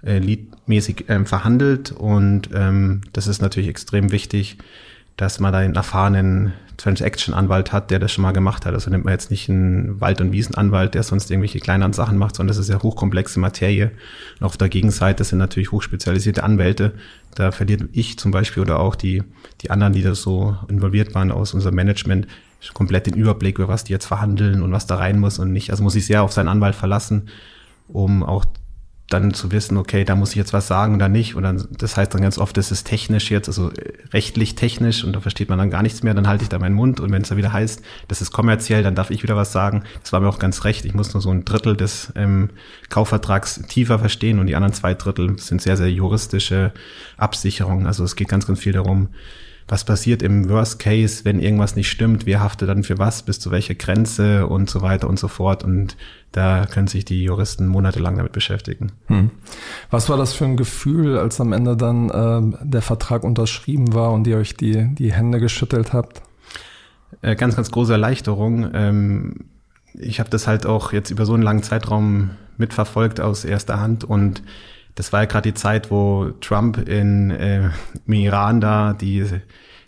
äh, 0.03 0.19
leadmäßig 0.19 1.05
ähm, 1.07 1.25
verhandelt. 1.25 1.91
Und 1.91 2.49
ähm, 2.53 3.01
das 3.13 3.27
ist 3.27 3.41
natürlich 3.41 3.69
extrem 3.69 4.11
wichtig, 4.11 4.57
dass 5.17 5.39
man 5.39 5.51
da 5.51 5.59
einen 5.59 5.75
erfahrenen 5.75 6.53
Transaction-Anwalt 6.77 7.73
hat, 7.73 7.89
der 7.89 7.97
das 7.97 8.11
schon 8.11 8.21
mal 8.21 8.33
gemacht 8.33 8.65
hat. 8.65 8.73
Also 8.73 8.91
nimmt 8.91 9.03
man 9.03 9.13
jetzt 9.13 9.31
nicht 9.31 9.49
einen 9.49 9.99
Wald- 9.99 10.21
und 10.21 10.31
Wiesenanwalt, 10.31 10.93
der 10.93 11.01
sonst 11.01 11.31
irgendwelche 11.31 11.59
kleineren 11.59 11.93
Sachen 11.93 12.19
macht, 12.19 12.35
sondern 12.35 12.55
das 12.55 12.59
ist 12.59 12.69
ja 12.69 12.81
hochkomplexe 12.81 13.39
Materie. 13.39 13.91
Und 14.39 14.45
auf 14.45 14.57
der 14.57 14.69
Gegenseite 14.69 15.23
sind 15.23 15.39
natürlich 15.39 15.71
hochspezialisierte 15.71 16.43
Anwälte. 16.43 16.93
Da 17.33 17.51
verliert 17.51 17.83
ich 17.93 18.19
zum 18.19 18.31
Beispiel 18.31 18.61
oder 18.61 18.79
auch 18.79 18.95
die, 18.95 19.23
die 19.61 19.71
anderen, 19.71 19.93
die 19.93 20.03
da 20.03 20.13
so 20.13 20.55
involviert 20.67 21.15
waren 21.15 21.31
aus 21.31 21.55
unserem 21.55 21.75
Management, 21.75 22.27
komplett 22.73 23.07
den 23.07 23.13
Überblick, 23.13 23.57
über 23.57 23.67
was 23.67 23.83
die 23.83 23.93
jetzt 23.93 24.05
verhandeln 24.05 24.61
und 24.61 24.71
was 24.71 24.87
da 24.87 24.95
rein 24.95 25.19
muss 25.19 25.39
und 25.39 25.51
nicht. 25.51 25.71
Also 25.71 25.83
muss 25.83 25.95
ich 25.95 26.05
sehr 26.05 26.23
auf 26.23 26.33
seinen 26.33 26.47
Anwalt 26.47 26.75
verlassen, 26.75 27.29
um 27.87 28.23
auch 28.23 28.45
dann 29.09 29.33
zu 29.33 29.51
wissen, 29.51 29.77
okay, 29.77 30.03
da 30.03 30.15
muss 30.15 30.31
ich 30.31 30.35
jetzt 30.35 30.51
was 30.51 30.67
sagen 30.67 30.95
oder 30.95 31.07
nicht. 31.07 31.35
Und 31.35 31.43
dann, 31.43 31.65
das 31.77 31.95
heißt 31.95 32.13
dann 32.13 32.21
ganz 32.21 32.37
oft, 32.37 32.57
das 32.57 32.71
ist 32.71 32.85
technisch 32.85 33.31
jetzt, 33.31 33.47
also 33.47 33.71
rechtlich 34.11 34.55
technisch 34.55 35.03
und 35.03 35.13
da 35.13 35.21
versteht 35.21 35.49
man 35.49 35.57
dann 35.57 35.69
gar 35.69 35.81
nichts 35.81 36.03
mehr, 36.03 36.13
dann 36.13 36.27
halte 36.27 36.43
ich 36.43 36.49
da 36.49 36.59
meinen 36.59 36.75
Mund 36.75 36.99
und 36.99 37.11
wenn 37.11 37.21
es 37.21 37.29
dann 37.29 37.37
wieder 37.37 37.53
heißt, 37.53 37.81
das 38.09 38.21
ist 38.21 38.31
kommerziell, 38.31 38.83
dann 38.83 38.95
darf 38.95 39.09
ich 39.09 39.23
wieder 39.23 39.37
was 39.37 39.53
sagen. 39.53 39.83
Das 40.01 40.11
war 40.11 40.19
mir 40.19 40.27
auch 40.27 40.39
ganz 40.39 40.65
recht. 40.65 40.83
Ich 40.83 40.93
muss 40.93 41.13
nur 41.13 41.21
so 41.21 41.31
ein 41.31 41.45
Drittel 41.45 41.77
des 41.77 42.11
ähm, 42.15 42.49
Kaufvertrags 42.89 43.61
tiefer 43.69 43.99
verstehen 43.99 44.39
und 44.39 44.47
die 44.47 44.55
anderen 44.55 44.73
zwei 44.73 44.93
Drittel 44.93 45.39
sind 45.39 45.61
sehr, 45.61 45.77
sehr 45.77 45.91
juristische 45.91 46.73
Absicherungen. 47.15 47.87
Also 47.87 48.03
es 48.03 48.17
geht 48.17 48.27
ganz, 48.27 48.45
ganz 48.45 48.59
viel 48.59 48.73
darum, 48.73 49.09
was 49.67 49.83
passiert 49.83 50.21
im 50.21 50.49
Worst 50.49 50.79
Case, 50.79 51.25
wenn 51.25 51.39
irgendwas 51.39 51.75
nicht 51.75 51.89
stimmt, 51.89 52.25
wer 52.25 52.39
haftet 52.39 52.69
dann 52.69 52.83
für 52.83 52.97
was, 52.97 53.23
bis 53.23 53.39
zu 53.39 53.51
welcher 53.51 53.75
Grenze 53.75 54.47
und 54.47 54.69
so 54.69 54.81
weiter 54.81 55.09
und 55.09 55.19
so 55.19 55.27
fort. 55.27 55.63
Und 55.63 55.97
da 56.31 56.65
können 56.65 56.87
sich 56.87 57.03
die 57.03 57.23
Juristen 57.23 57.67
monatelang 57.67 58.15
damit 58.15 58.31
beschäftigen. 58.31 58.93
Hm. 59.07 59.31
Was 59.89 60.09
war 60.09 60.17
das 60.17 60.33
für 60.33 60.45
ein 60.45 60.55
Gefühl, 60.55 61.17
als 61.17 61.41
am 61.41 61.51
Ende 61.51 61.75
dann 61.75 62.09
äh, 62.09 62.57
der 62.63 62.81
Vertrag 62.81 63.23
unterschrieben 63.23 63.93
war 63.93 64.13
und 64.13 64.25
ihr 64.27 64.37
euch 64.37 64.55
die, 64.55 64.87
die 64.95 65.11
Hände 65.11 65.39
geschüttelt 65.39 65.91
habt? 65.91 66.21
Äh, 67.21 67.35
ganz, 67.35 67.57
ganz 67.57 67.69
große 67.69 67.91
Erleichterung. 67.91 68.69
Ähm, 68.73 69.45
ich 69.93 70.19
habe 70.19 70.29
das 70.29 70.47
halt 70.47 70.65
auch 70.65 70.93
jetzt 70.93 71.11
über 71.11 71.25
so 71.25 71.33
einen 71.33 71.43
langen 71.43 71.63
Zeitraum 71.63 72.31
mitverfolgt 72.57 73.19
aus 73.19 73.43
erster 73.43 73.79
Hand 73.79 74.03
und 74.03 74.43
das 74.97 75.13
war 75.13 75.21
ja 75.21 75.25
gerade 75.27 75.51
die 75.51 75.53
Zeit, 75.53 75.91
wo 75.91 76.31
Trump 76.41 76.89
in, 76.89 77.29
äh, 77.29 77.69
im 78.07 78.13
Iran 78.13 78.59
da 78.59 78.93
die, 78.93 79.25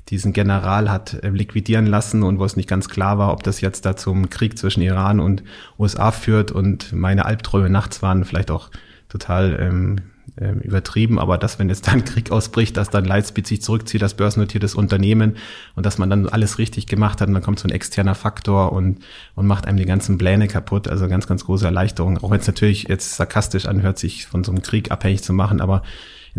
diesen 0.10 0.34
General 0.34 0.92
hat 0.92 1.16
äh, 1.24 1.30
liquidieren 1.30 1.88
lassen 1.88 2.22
und 2.22 2.38
wo 2.38 2.46
es 2.46 2.56
nicht 2.56 2.70
ganz 2.70 2.90
klar 2.90 3.18
war, 3.18 3.34
ob 3.34 3.42
das 3.42 3.60
jetzt 3.60 3.88
da 3.88 3.96
zum 3.96 4.30
Krieg 4.30 4.60
zwischen 4.60 4.84
Iran 4.84 5.20
und 5.20 5.44
USA 5.80 6.12
führt. 6.12 6.52
Und 6.52 6.94
meine 6.94 7.26
Albträume 7.26 7.72
nachts 7.72 8.04
waren 8.04 8.24
vielleicht 8.24 8.52
auch 8.52 8.70
total 9.10 9.58
ähm, 9.60 9.96
äh, 10.36 10.52
übertrieben, 10.52 11.20
aber 11.20 11.38
dass, 11.38 11.60
wenn 11.60 11.70
jetzt 11.70 11.88
dann 11.88 12.06
Krieg 12.06 12.32
ausbricht, 12.32 12.78
dass 12.78 12.90
dann 12.90 13.06
Lightspeed 13.06 13.48
sich 13.48 13.62
zurückzieht, 13.62 14.02
das 14.02 14.14
börsennotiertes 14.14 14.76
Unternehmen 14.76 15.38
und 15.76 15.86
dass 15.86 15.98
man 15.98 16.10
dann 16.10 16.28
alles 16.28 16.58
richtig 16.58 16.88
gemacht 16.88 17.22
hat 17.22 17.28
und 17.28 17.34
dann 17.34 17.44
kommt 17.44 17.60
so 17.60 17.68
ein 17.68 17.72
externer 17.72 18.16
Faktor 18.16 18.72
und, 18.72 19.00
und 19.36 19.48
macht 19.48 19.66
einem 19.66 19.78
die 19.78 19.86
ganzen 19.86 20.18
Pläne 20.18 20.48
kaputt. 20.48 20.88
Also 20.88 21.08
ganz, 21.08 21.28
ganz 21.28 21.46
große 21.46 21.66
Erleichterung. 21.66 22.18
Auch 22.20 22.32
wenn 22.32 22.40
es 22.40 22.48
natürlich 22.48 22.88
jetzt 22.88 23.16
sarkastisch 23.16 23.66
anhört, 23.66 24.00
sich 24.00 24.26
von 24.26 24.44
so 24.44 24.52
einem 24.52 24.62
Krieg 24.62 24.92
abhängig 24.92 25.24
zu 25.24 25.34
machen, 25.34 25.62
aber 25.62 25.84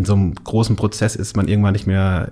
in 0.00 0.06
so 0.06 0.14
einem 0.14 0.34
großen 0.34 0.76
Prozess 0.76 1.14
ist 1.14 1.36
man 1.36 1.46
irgendwann 1.46 1.74
nicht 1.74 1.86
mehr 1.86 2.30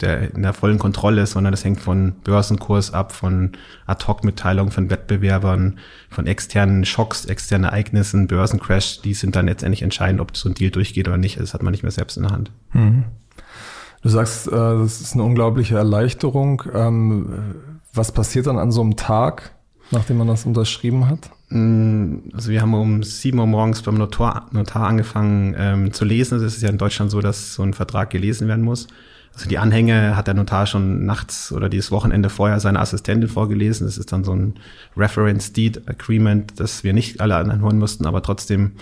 der 0.00 0.32
in 0.32 0.42
der 0.42 0.52
vollen 0.52 0.78
Kontrolle 0.78 1.26
sondern 1.26 1.52
das 1.52 1.64
hängt 1.64 1.80
von 1.80 2.12
Börsenkurs 2.22 2.94
ab, 2.94 3.10
von 3.10 3.50
Ad-Hoc-Mitteilungen 3.86 4.70
von 4.70 4.90
Wettbewerbern, 4.90 5.80
von 6.08 6.28
externen 6.28 6.84
Schocks, 6.84 7.24
externen 7.24 7.64
Ereignissen, 7.64 8.28
Börsencrash, 8.28 9.02
die 9.02 9.14
sind 9.14 9.34
dann 9.34 9.46
letztendlich 9.46 9.82
entscheidend, 9.82 10.20
ob 10.20 10.36
so 10.36 10.48
ein 10.48 10.54
Deal 10.54 10.70
durchgeht 10.70 11.08
oder 11.08 11.16
nicht. 11.16 11.40
Das 11.40 11.52
hat 11.52 11.64
man 11.64 11.72
nicht 11.72 11.82
mehr 11.82 11.90
selbst 11.90 12.16
in 12.16 12.22
der 12.22 12.32
Hand. 12.32 12.52
Mhm. 12.72 13.04
Du 14.02 14.08
sagst, 14.08 14.46
äh, 14.46 14.50
das 14.52 15.00
ist 15.00 15.14
eine 15.14 15.24
unglaubliche 15.24 15.76
Erleichterung. 15.76 16.62
Ähm, 16.72 17.54
was 17.92 18.12
passiert 18.12 18.46
dann 18.46 18.58
an 18.58 18.70
so 18.70 18.82
einem 18.82 18.94
Tag, 18.94 19.53
nachdem 19.90 20.18
man 20.18 20.26
das 20.26 20.46
unterschrieben 20.46 21.08
hat? 21.08 21.30
Mm, 21.50 22.16
also 22.32 22.50
wir 22.50 22.60
haben 22.62 22.74
um 22.74 23.02
sieben 23.02 23.38
Uhr 23.38 23.46
morgens 23.46 23.82
beim 23.82 23.96
Notar, 23.96 24.48
Notar 24.52 24.86
angefangen 24.86 25.54
ähm, 25.58 25.92
zu 25.92 26.04
lesen. 26.04 26.42
Es 26.42 26.56
ist 26.56 26.62
ja 26.62 26.68
in 26.68 26.78
Deutschland 26.78 27.10
so, 27.10 27.20
dass 27.20 27.54
so 27.54 27.62
ein 27.62 27.74
Vertrag 27.74 28.10
gelesen 28.10 28.48
werden 28.48 28.64
muss. 28.64 28.88
Also 29.34 29.48
die 29.48 29.58
Anhänge 29.58 30.16
hat 30.16 30.28
der 30.28 30.34
Notar 30.34 30.66
schon 30.66 31.06
nachts 31.06 31.50
oder 31.50 31.68
dieses 31.68 31.90
Wochenende 31.90 32.30
vorher 32.30 32.60
seine 32.60 32.78
Assistentin 32.78 33.28
vorgelesen. 33.28 33.86
Das 33.86 33.98
ist 33.98 34.12
dann 34.12 34.22
so 34.22 34.32
ein 34.32 34.54
Reference 34.96 35.52
Deed 35.52 35.88
Agreement, 35.88 36.58
das 36.60 36.84
wir 36.84 36.92
nicht 36.92 37.20
alle 37.20 37.36
anhören 37.36 37.78
mussten, 37.78 38.06
aber 38.06 38.22
trotzdem 38.22 38.72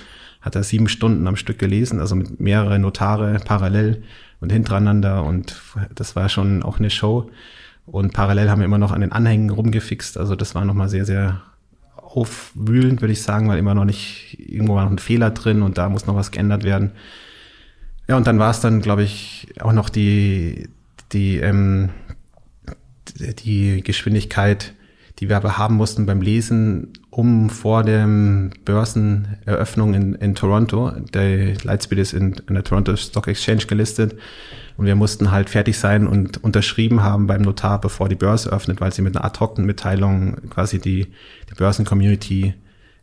hat 0.43 0.55
er 0.55 0.63
sieben 0.63 0.89
Stunden 0.89 1.27
am 1.27 1.37
Stück 1.37 1.59
gelesen, 1.59 2.01
also 2.01 2.17
mit 2.17 2.41
mehrere 2.41 2.79
Notare 2.79 3.41
parallel 3.45 4.03
und 4.41 4.53
hintereinander 4.53 5.23
und 5.23 5.63
das 5.95 6.17
war 6.17 6.29
schon 6.29 6.63
auch 6.63 6.79
eine 6.79 6.91
Show. 6.91 7.31
Und 7.87 8.13
parallel 8.13 8.49
haben 8.49 8.61
wir 8.61 8.67
immer 8.67 8.79
noch 8.79 8.93
an 8.93 9.01
den 9.01 9.13
Anhängen 9.13 9.51
rumgefixt. 9.51 10.17
Also 10.17 10.37
das 10.37 10.55
war 10.55 10.65
nochmal 10.65 10.89
sehr, 10.89 11.05
sehr 11.05 11.43
aufwühlend, 11.97 13.01
würde 13.01 13.13
ich 13.13 13.23
sagen, 13.23 13.49
weil 13.49 13.59
immer 13.59 13.75
noch 13.75 13.85
nicht, 13.85 14.37
irgendwo 14.39 14.75
war 14.75 14.85
noch 14.85 14.91
ein 14.91 14.99
Fehler 14.99 15.31
drin 15.31 15.63
und 15.63 15.79
da 15.79 15.89
muss 15.89 16.07
noch 16.07 16.15
was 16.15 16.31
geändert 16.31 16.65
werden. 16.65 16.93
Ja, 18.09 18.17
und 18.17 18.27
dann 18.27 18.39
war 18.39 18.51
es 18.51 18.61
dann, 18.61 18.83
glaube 18.83 19.03
ich, 19.03 19.49
auch 19.61 19.73
noch 19.73 19.89
die, 19.89 20.69
die, 21.13 21.39
ähm, 21.39 21.91
die 23.19 23.83
Geschwindigkeit, 23.83 24.75
die 25.23 25.29
wir 25.29 25.37
aber 25.37 25.57
haben 25.57 25.77
mussten 25.77 26.05
beim 26.05 26.21
Lesen, 26.21 26.95
um 27.09 27.49
vor 27.49 27.85
der 27.85 28.09
Börseneröffnung 28.65 29.95
in, 29.95 30.15
in 30.17 30.35
Toronto, 30.35 30.91
der 31.15 31.55
Lightspeed 31.63 32.01
ist 32.01 32.13
in, 32.13 32.35
in 32.49 32.55
der 32.55 32.65
Toronto 32.65 32.97
Stock 32.97 33.29
Exchange 33.29 33.67
gelistet, 33.69 34.17
und 34.77 34.87
wir 34.87 34.97
mussten 34.97 35.31
halt 35.31 35.49
fertig 35.49 35.79
sein 35.79 36.09
und 36.09 36.43
unterschrieben 36.43 37.05
haben 37.05 37.29
beim 37.29 37.43
Notar, 37.43 37.81
bevor 37.81 38.09
die 38.09 38.17
Börse 38.17 38.51
öffnet, 38.51 38.81
weil 38.81 38.93
sie 38.93 39.03
mit 39.03 39.15
einer 39.15 39.25
Ad-Hoc-Mitteilung 39.25 40.49
quasi 40.51 40.81
die, 40.81 41.07
die 41.49 41.55
Börsen-Community 41.57 42.55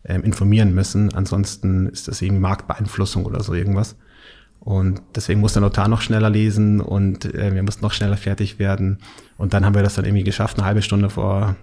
ähm, 0.03 0.23
informieren 0.23 0.73
müssen. 0.75 1.13
Ansonsten 1.13 1.87
ist 1.87 2.09
das 2.09 2.21
irgendwie 2.21 2.41
Marktbeeinflussung 2.41 3.23
oder 3.23 3.41
so 3.43 3.53
irgendwas. 3.53 3.95
Und 4.59 5.01
deswegen 5.15 5.39
muss 5.39 5.53
der 5.53 5.61
Notar 5.61 5.87
noch 5.87 6.01
schneller 6.01 6.29
lesen 6.29 6.81
und 6.81 7.33
äh, 7.33 7.53
wir 7.53 7.63
mussten 7.63 7.85
noch 7.85 7.93
schneller 7.93 8.17
fertig 8.17 8.59
werden. 8.59 8.97
Und 9.37 9.53
dann 9.53 9.63
haben 9.63 9.75
wir 9.75 9.83
das 9.83 9.93
dann 9.93 10.03
irgendwie 10.03 10.25
geschafft, 10.25 10.57
eine 10.57 10.65
halbe 10.65 10.81
Stunde 10.81 11.09
vor 11.09 11.55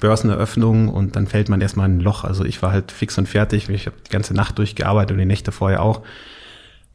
Börseneröffnung 0.00 0.88
und 0.88 1.16
dann 1.16 1.26
fällt 1.26 1.48
man 1.48 1.60
erstmal 1.60 1.88
in 1.88 1.98
ein 1.98 2.00
Loch. 2.00 2.24
Also 2.24 2.44
ich 2.44 2.60
war 2.62 2.72
halt 2.72 2.90
fix 2.90 3.16
und 3.18 3.28
fertig. 3.28 3.68
Ich 3.68 3.86
habe 3.86 3.96
die 4.04 4.10
ganze 4.10 4.34
Nacht 4.34 4.58
durchgearbeitet 4.58 5.12
und 5.12 5.18
die 5.18 5.26
Nächte 5.26 5.52
vorher 5.52 5.82
auch. 5.82 6.02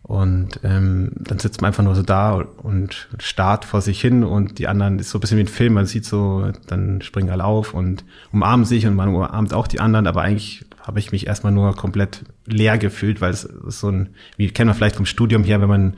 Und 0.03 0.59
ähm, 0.63 1.11
dann 1.15 1.39
sitzt 1.39 1.61
man 1.61 1.69
einfach 1.69 1.83
nur 1.83 1.95
so 1.95 2.01
da 2.01 2.33
und 2.33 3.07
starrt 3.19 3.65
vor 3.65 3.81
sich 3.81 4.01
hin 4.01 4.23
und 4.23 4.57
die 4.57 4.67
anderen 4.67 4.97
ist 4.99 5.11
so 5.11 5.19
ein 5.19 5.21
bisschen 5.21 5.37
wie 5.37 5.43
ein 5.43 5.47
Film, 5.47 5.73
man 5.73 5.85
sieht 5.85 6.05
so, 6.05 6.51
dann 6.67 7.01
springen 7.01 7.29
alle 7.29 7.45
auf 7.45 7.73
und 7.73 8.03
umarmen 8.33 8.65
sich 8.65 8.85
und 8.87 8.95
man 8.95 9.09
umarmt 9.09 9.53
auch 9.53 9.67
die 9.67 9.79
anderen, 9.79 10.07
aber 10.07 10.23
eigentlich 10.23 10.65
habe 10.81 10.99
ich 10.99 11.11
mich 11.11 11.27
erstmal 11.27 11.53
nur 11.53 11.75
komplett 11.75 12.23
leer 12.45 12.79
gefühlt, 12.79 13.21
weil 13.21 13.31
es 13.31 13.43
ist 13.43 13.79
so 13.79 13.89
ein, 13.89 14.09
wie 14.37 14.49
kennen 14.49 14.71
wir 14.71 14.73
vielleicht 14.73 14.95
vom 14.95 15.05
Studium 15.05 15.43
her, 15.43 15.61
wenn 15.61 15.69
man 15.69 15.93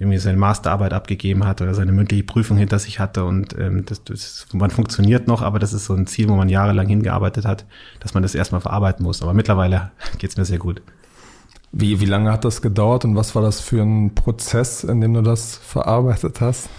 irgendwie 0.00 0.16
seine 0.16 0.38
Masterarbeit 0.38 0.94
abgegeben 0.94 1.46
hat 1.46 1.60
oder 1.60 1.74
seine 1.74 1.92
mündliche 1.92 2.24
Prüfung 2.24 2.56
hinter 2.56 2.78
sich 2.78 2.98
hatte 2.98 3.26
und 3.26 3.54
ähm, 3.58 3.84
das, 3.84 4.02
das, 4.02 4.46
man 4.54 4.70
funktioniert 4.70 5.28
noch, 5.28 5.42
aber 5.42 5.58
das 5.58 5.74
ist 5.74 5.84
so 5.84 5.92
ein 5.92 6.06
Ziel, 6.06 6.30
wo 6.30 6.36
man 6.36 6.48
jahrelang 6.48 6.88
hingearbeitet 6.88 7.44
hat, 7.44 7.66
dass 8.00 8.14
man 8.14 8.22
das 8.22 8.34
erstmal 8.34 8.62
verarbeiten 8.62 9.04
muss. 9.04 9.20
Aber 9.20 9.34
mittlerweile 9.34 9.90
geht's 10.18 10.38
mir 10.38 10.46
sehr 10.46 10.58
gut. 10.58 10.80
Wie, 11.70 12.00
wie 12.00 12.06
lange 12.06 12.32
hat 12.32 12.46
das 12.46 12.62
gedauert 12.62 13.04
und 13.04 13.14
was 13.14 13.34
war 13.34 13.42
das 13.42 13.60
für 13.60 13.82
ein 13.82 14.14
Prozess, 14.14 14.84
in 14.84 15.02
dem 15.02 15.12
du 15.12 15.20
das 15.20 15.58
verarbeitet 15.58 16.40
hast? 16.40 16.70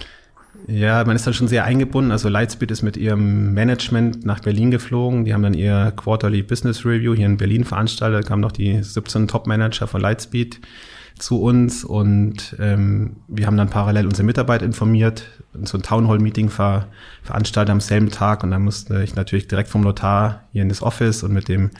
Ja, 0.67 1.03
man 1.05 1.15
ist 1.15 1.25
dann 1.25 1.33
schon 1.35 1.47
sehr 1.47 1.63
eingebunden. 1.63 2.11
Also 2.11 2.27
Lightspeed 2.27 2.71
ist 2.71 2.81
mit 2.81 2.97
ihrem 2.97 3.53
Management 3.53 4.25
nach 4.25 4.39
Berlin 4.39 4.71
geflogen. 4.71 5.25
Die 5.25 5.33
haben 5.33 5.43
dann 5.43 5.53
ihr 5.53 5.93
Quarterly 5.95 6.43
Business 6.43 6.85
Review 6.85 7.13
hier 7.15 7.25
in 7.27 7.37
Berlin 7.37 7.65
veranstaltet. 7.65 8.23
Da 8.23 8.27
kamen 8.27 8.41
noch 8.41 8.51
die 8.51 8.81
17 8.81 9.27
Top-Manager 9.27 9.87
von 9.87 10.01
Lightspeed 10.01 10.59
zu 11.21 11.41
uns 11.41 11.83
und 11.83 12.55
ähm, 12.59 13.17
wir 13.27 13.45
haben 13.47 13.57
dann 13.57 13.69
parallel 13.69 14.07
unsere 14.07 14.25
Mitarbeit 14.25 14.61
informiert. 14.61 15.25
So 15.63 15.77
ein 15.77 15.83
Townhall-Meeting 15.83 16.49
ver 16.49 16.87
veranstaltet 17.23 17.71
am 17.71 17.81
selben 17.81 18.09
Tag 18.09 18.43
und 18.43 18.51
dann 18.51 18.63
musste 18.63 19.03
ich 19.03 19.15
natürlich 19.15 19.47
direkt 19.47 19.69
vom 19.69 19.81
Notar 19.81 20.43
hier 20.51 20.61
in 20.61 20.69
das 20.69 20.81
Office 20.81 21.23
und 21.23 21.33
mit 21.33 21.47
dem 21.47 21.71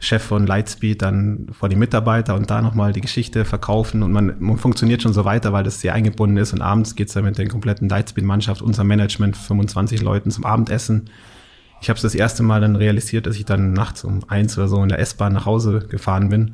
Chef 0.00 0.22
von 0.22 0.46
Lightspeed 0.46 1.02
dann 1.02 1.48
vor 1.52 1.68
die 1.68 1.76
Mitarbeiter 1.76 2.34
und 2.34 2.50
da 2.50 2.60
nochmal 2.60 2.92
die 2.92 3.00
Geschichte 3.00 3.44
verkaufen. 3.44 4.02
Und 4.02 4.12
man, 4.12 4.34
man 4.38 4.58
funktioniert 4.58 5.02
schon 5.02 5.14
so 5.14 5.24
weiter, 5.24 5.52
weil 5.52 5.64
das 5.64 5.80
sehr 5.80 5.94
eingebunden 5.94 6.36
ist. 6.36 6.52
Und 6.52 6.60
abends 6.60 6.94
geht's 6.94 7.14
dann 7.14 7.24
mit 7.24 7.38
der 7.38 7.48
kompletten 7.48 7.88
Lightspeed-Mannschaft, 7.88 8.60
unser 8.60 8.84
Management, 8.84 9.36
25 9.36 10.02
Leuten 10.02 10.30
zum 10.30 10.44
Abendessen. 10.44 11.10
Ich 11.80 11.88
habe 11.88 11.96
es 11.96 12.02
das 12.02 12.14
erste 12.14 12.42
Mal 12.42 12.60
dann 12.60 12.76
realisiert, 12.76 13.26
dass 13.26 13.36
ich 13.36 13.44
dann 13.44 13.72
nachts 13.72 14.04
um 14.04 14.20
eins 14.28 14.56
oder 14.58 14.68
so 14.68 14.82
in 14.82 14.88
der 14.88 14.98
S-Bahn 14.98 15.32
nach 15.32 15.46
Hause 15.46 15.86
gefahren 15.88 16.28
bin, 16.28 16.52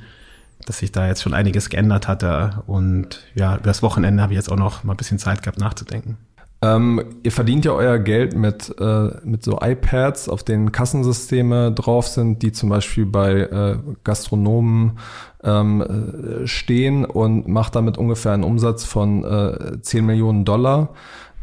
dass 0.67 0.79
sich 0.79 0.93
da 0.93 1.07
jetzt 1.07 1.23
schon 1.23 1.35
einiges 1.35 1.69
geändert 1.69 2.09
hatte 2.09 2.62
und 2.67 3.23
ja, 3.35 3.55
über 3.55 3.64
das 3.64 3.83
Wochenende 3.83 4.23
habe 4.23 4.33
ich 4.33 4.37
jetzt 4.38 4.50
auch 4.50 4.57
noch 4.57 4.85
mal 4.85 4.95
ein 4.95 4.97
bisschen 4.97 5.19
Zeit 5.19 5.43
gehabt 5.43 5.59
nachzudenken. 5.59 6.17
Ähm, 6.62 7.02
ihr 7.23 7.33
verdient 7.33 7.64
ja 7.64 7.73
euer 7.73 7.99
Geld 7.99 8.37
mit, 8.37 8.75
äh, 8.79 9.09
mit 9.25 9.43
so 9.43 9.59
iPads, 9.62 10.29
auf 10.29 10.43
denen 10.43 10.73
Kassensysteme 10.73 11.73
drauf 11.73 12.07
sind, 12.07 12.43
die 12.43 12.52
zum 12.52 12.69
Beispiel 12.69 13.07
bei 13.07 13.40
äh, 13.40 13.79
Gastronomen 14.05 14.99
ähm, 15.43 15.81
äh, 15.81 16.47
stehen 16.47 17.07
und 17.07 17.49
macht 17.49 17.76
damit 17.76 17.97
ungefähr 17.97 18.33
einen 18.33 18.45
Umsatz 18.45 18.85
von 18.85 19.25
äh, 19.25 19.81
10 19.81 20.05
Millionen 20.05 20.45
Dollar. 20.45 20.90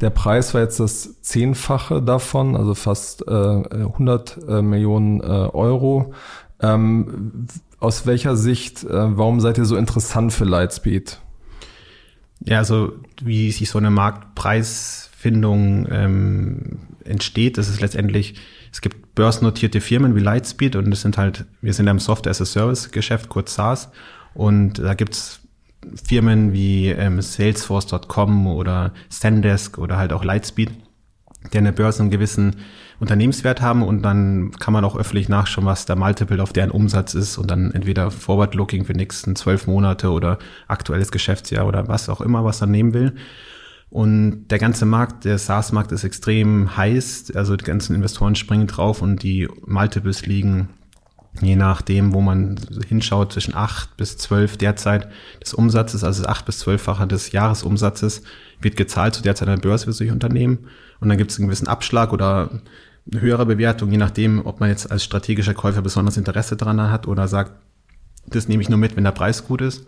Der 0.01 0.11
Preis 0.11 0.53
war 0.53 0.61
jetzt 0.61 0.79
das 0.79 1.19
Zehnfache 1.21 2.03
davon, 2.03 2.55
also 2.55 2.75
fast 2.75 3.27
äh, 3.27 3.31
100 3.31 4.37
äh, 4.47 4.61
Millionen 4.61 5.21
äh, 5.21 5.23
Euro. 5.23 6.13
Ähm, 6.61 7.47
aus 7.79 8.05
welcher 8.05 8.35
Sicht, 8.35 8.83
äh, 8.83 9.17
warum 9.17 9.39
seid 9.39 9.57
ihr 9.57 9.65
so 9.65 9.77
interessant 9.77 10.33
für 10.33 10.45
Lightspeed? 10.45 11.19
Ja, 12.39 12.59
also 12.59 12.93
wie 13.21 13.51
sich 13.51 13.69
so 13.69 13.77
eine 13.77 13.89
Marktpreis 13.89 15.07
Findung 15.17 15.87
ähm, 15.89 16.79
entsteht. 17.03 17.57
Das 17.57 17.69
ist 17.69 17.81
letztendlich, 17.81 18.35
es 18.71 18.81
gibt 18.81 19.15
börsennotierte 19.15 19.81
Firmen 19.81 20.15
wie 20.15 20.19
Lightspeed 20.19 20.75
und 20.75 20.91
das 20.91 21.01
sind 21.01 21.17
halt, 21.17 21.45
wir 21.61 21.73
sind 21.73 21.87
im 21.87 21.97
Software 21.97 22.31
as 22.31 22.41
a 22.41 22.45
Service 22.45 22.91
Geschäft, 22.91 23.27
kurz 23.27 23.55
SaaS. 23.55 23.89
Und 24.35 24.77
da 24.77 24.93
gibt's 24.93 25.41
Firmen 26.07 26.53
wie 26.53 26.89
ähm, 26.89 27.19
Salesforce.com 27.19 28.45
oder 28.47 28.93
Zendesk 29.09 29.79
oder 29.79 29.97
halt 29.97 30.13
auch 30.13 30.23
Lightspeed, 30.23 30.71
die 31.51 31.57
eine 31.57 31.73
Börse 31.73 32.03
einen 32.03 32.11
gewissen 32.11 32.57
Unternehmenswert 32.99 33.61
haben 33.61 33.83
und 33.83 34.01
dann 34.01 34.51
kann 34.51 34.73
man 34.73 34.83
auch 34.83 34.97
öffentlich 34.97 35.29
nachschauen, 35.29 35.65
was 35.65 35.85
der 35.85 35.95
Multiple 35.95 36.41
auf 36.41 36.51
deren 36.51 36.71
Umsatz 36.71 37.13
ist 37.13 37.37
und 37.37 37.51
dann 37.51 37.71
entweder 37.71 38.09
Forward-Looking 38.09 38.85
für 38.85 38.93
die 38.93 38.99
nächsten 38.99 39.35
zwölf 39.35 39.67
Monate 39.67 40.09
oder 40.09 40.39
aktuelles 40.67 41.11
Geschäftsjahr 41.11 41.67
oder 41.67 41.87
was 41.87 42.09
auch 42.09 42.21
immer, 42.21 42.43
was 42.43 42.61
er 42.61 42.67
nehmen 42.67 42.93
will. 42.93 43.13
Und 43.89 44.47
der 44.49 44.59
ganze 44.59 44.85
Markt, 44.85 45.25
der 45.25 45.37
SaaS-Markt 45.37 45.91
ist 45.91 46.03
extrem 46.03 46.75
heiß. 46.75 47.31
Also 47.35 47.55
die 47.55 47.63
ganzen 47.63 47.95
Investoren 47.95 48.35
springen 48.35 48.67
drauf 48.67 49.01
und 49.01 49.23
die 49.23 49.47
Multiples 49.65 50.25
liegen, 50.25 50.69
je 51.39 51.55
nachdem, 51.55 52.13
wo 52.13 52.21
man 52.21 52.59
hinschaut, 52.87 53.31
zwischen 53.31 53.55
acht 53.55 53.95
bis 53.95 54.17
zwölf 54.17 54.57
derzeit 54.57 55.07
des 55.41 55.53
Umsatzes, 55.53 56.03
also 56.03 56.25
acht 56.25 56.45
bis 56.45 56.59
zwölffache 56.59 57.07
des 57.07 57.31
Jahresumsatzes, 57.31 58.23
wird 58.59 58.75
gezahlt 58.75 59.15
zu 59.15 59.21
derzeit 59.21 59.47
an 59.47 59.55
der 59.55 59.61
Börse 59.61 59.85
für 59.85 59.93
solche 59.93 60.13
Unternehmen. 60.13 60.67
Und 60.99 61.09
dann 61.09 61.17
gibt 61.17 61.31
es 61.31 61.37
einen 61.37 61.47
gewissen 61.47 61.67
Abschlag 61.67 62.11
oder 62.11 62.61
höhere 63.13 63.45
Bewertung, 63.45 63.91
je 63.91 63.97
nachdem, 63.97 64.45
ob 64.45 64.59
man 64.59 64.69
jetzt 64.69 64.91
als 64.91 65.03
strategischer 65.03 65.53
Käufer 65.53 65.81
besonders 65.81 66.17
Interesse 66.17 66.55
daran 66.55 66.91
hat 66.91 67.07
oder 67.07 67.27
sagt, 67.27 67.53
das 68.27 68.47
nehme 68.47 68.61
ich 68.61 68.69
nur 68.69 68.77
mit, 68.77 68.95
wenn 68.95 69.03
der 69.03 69.11
Preis 69.11 69.47
gut 69.47 69.61
ist. 69.61 69.85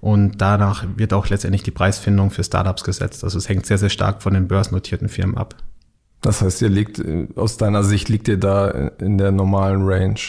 Und 0.00 0.40
danach 0.40 0.84
wird 0.96 1.12
auch 1.12 1.28
letztendlich 1.28 1.62
die 1.62 1.70
Preisfindung 1.70 2.30
für 2.30 2.44
Startups 2.44 2.84
gesetzt. 2.84 3.24
Also 3.24 3.38
es 3.38 3.48
hängt 3.48 3.66
sehr, 3.66 3.78
sehr 3.78 3.90
stark 3.90 4.22
von 4.22 4.34
den 4.34 4.48
börsennotierten 4.48 5.08
Firmen 5.08 5.36
ab. 5.36 5.56
Das 6.20 6.42
heißt, 6.42 6.62
ihr 6.62 6.68
liegt, 6.68 7.02
aus 7.36 7.56
deiner 7.56 7.82
Sicht 7.82 8.08
liegt 8.08 8.28
ihr 8.28 8.38
da 8.38 8.68
in 8.98 9.18
der 9.18 9.32
normalen 9.32 9.82
Range? 9.82 10.20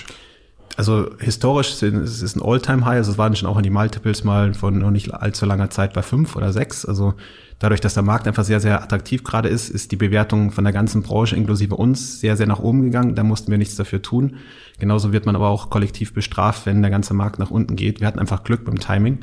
Also 0.78 1.10
historisch 1.18 1.82
ist 1.82 2.22
es 2.22 2.36
ein 2.36 2.42
All-Time-High, 2.42 2.98
also 2.98 3.12
es 3.12 3.18
waren 3.18 3.36
schon 3.36 3.50
auch 3.50 3.58
in 3.58 3.64
die 3.64 3.72
Multiples 3.72 4.24
mal 4.24 4.54
von 4.54 4.78
noch 4.78 4.92
nicht 4.92 5.12
allzu 5.12 5.48
langer 5.48 5.72
Zeit 5.72 5.94
bei 5.94 6.04
fünf 6.04 6.36
oder 6.36 6.54
sechs. 6.54 6.86
Also 6.86 7.16
dadurch, 7.58 7.82
dass 7.82 7.96
der 7.96 8.04
Markt 8.04 8.28
einfach 8.28 8.44
sehr, 8.44 8.60
sehr 8.60 8.84
attraktiv 8.84 9.24
gerade 9.24 9.50
ist, 9.50 9.70
ist 9.70 9.92
die 9.92 9.96
Bewertung 9.96 10.52
von 10.52 10.64
der 10.64 10.74
ganzen 10.74 11.02
Branche 11.02 11.36
inklusive 11.36 11.76
uns 11.76 12.20
sehr, 12.20 12.38
sehr 12.38 12.46
nach 12.46 12.60
oben 12.60 12.84
gegangen. 12.84 13.16
Da 13.16 13.24
mussten 13.24 13.50
wir 13.50 13.58
nichts 13.58 13.76
dafür 13.76 14.04
tun. 14.04 14.36
Genauso 14.78 15.12
wird 15.12 15.26
man 15.26 15.36
aber 15.36 15.48
auch 15.48 15.72
kollektiv 15.72 16.14
bestraft, 16.14 16.68
wenn 16.68 16.84
der 16.84 16.92
ganze 16.92 17.16
Markt 17.16 17.40
nach 17.40 17.50
unten 17.50 17.76
geht. 17.76 18.00
Wir 18.00 18.06
hatten 18.06 18.20
einfach 18.20 18.44
Glück 18.44 18.64
beim 18.64 18.78
Timing. 18.78 19.22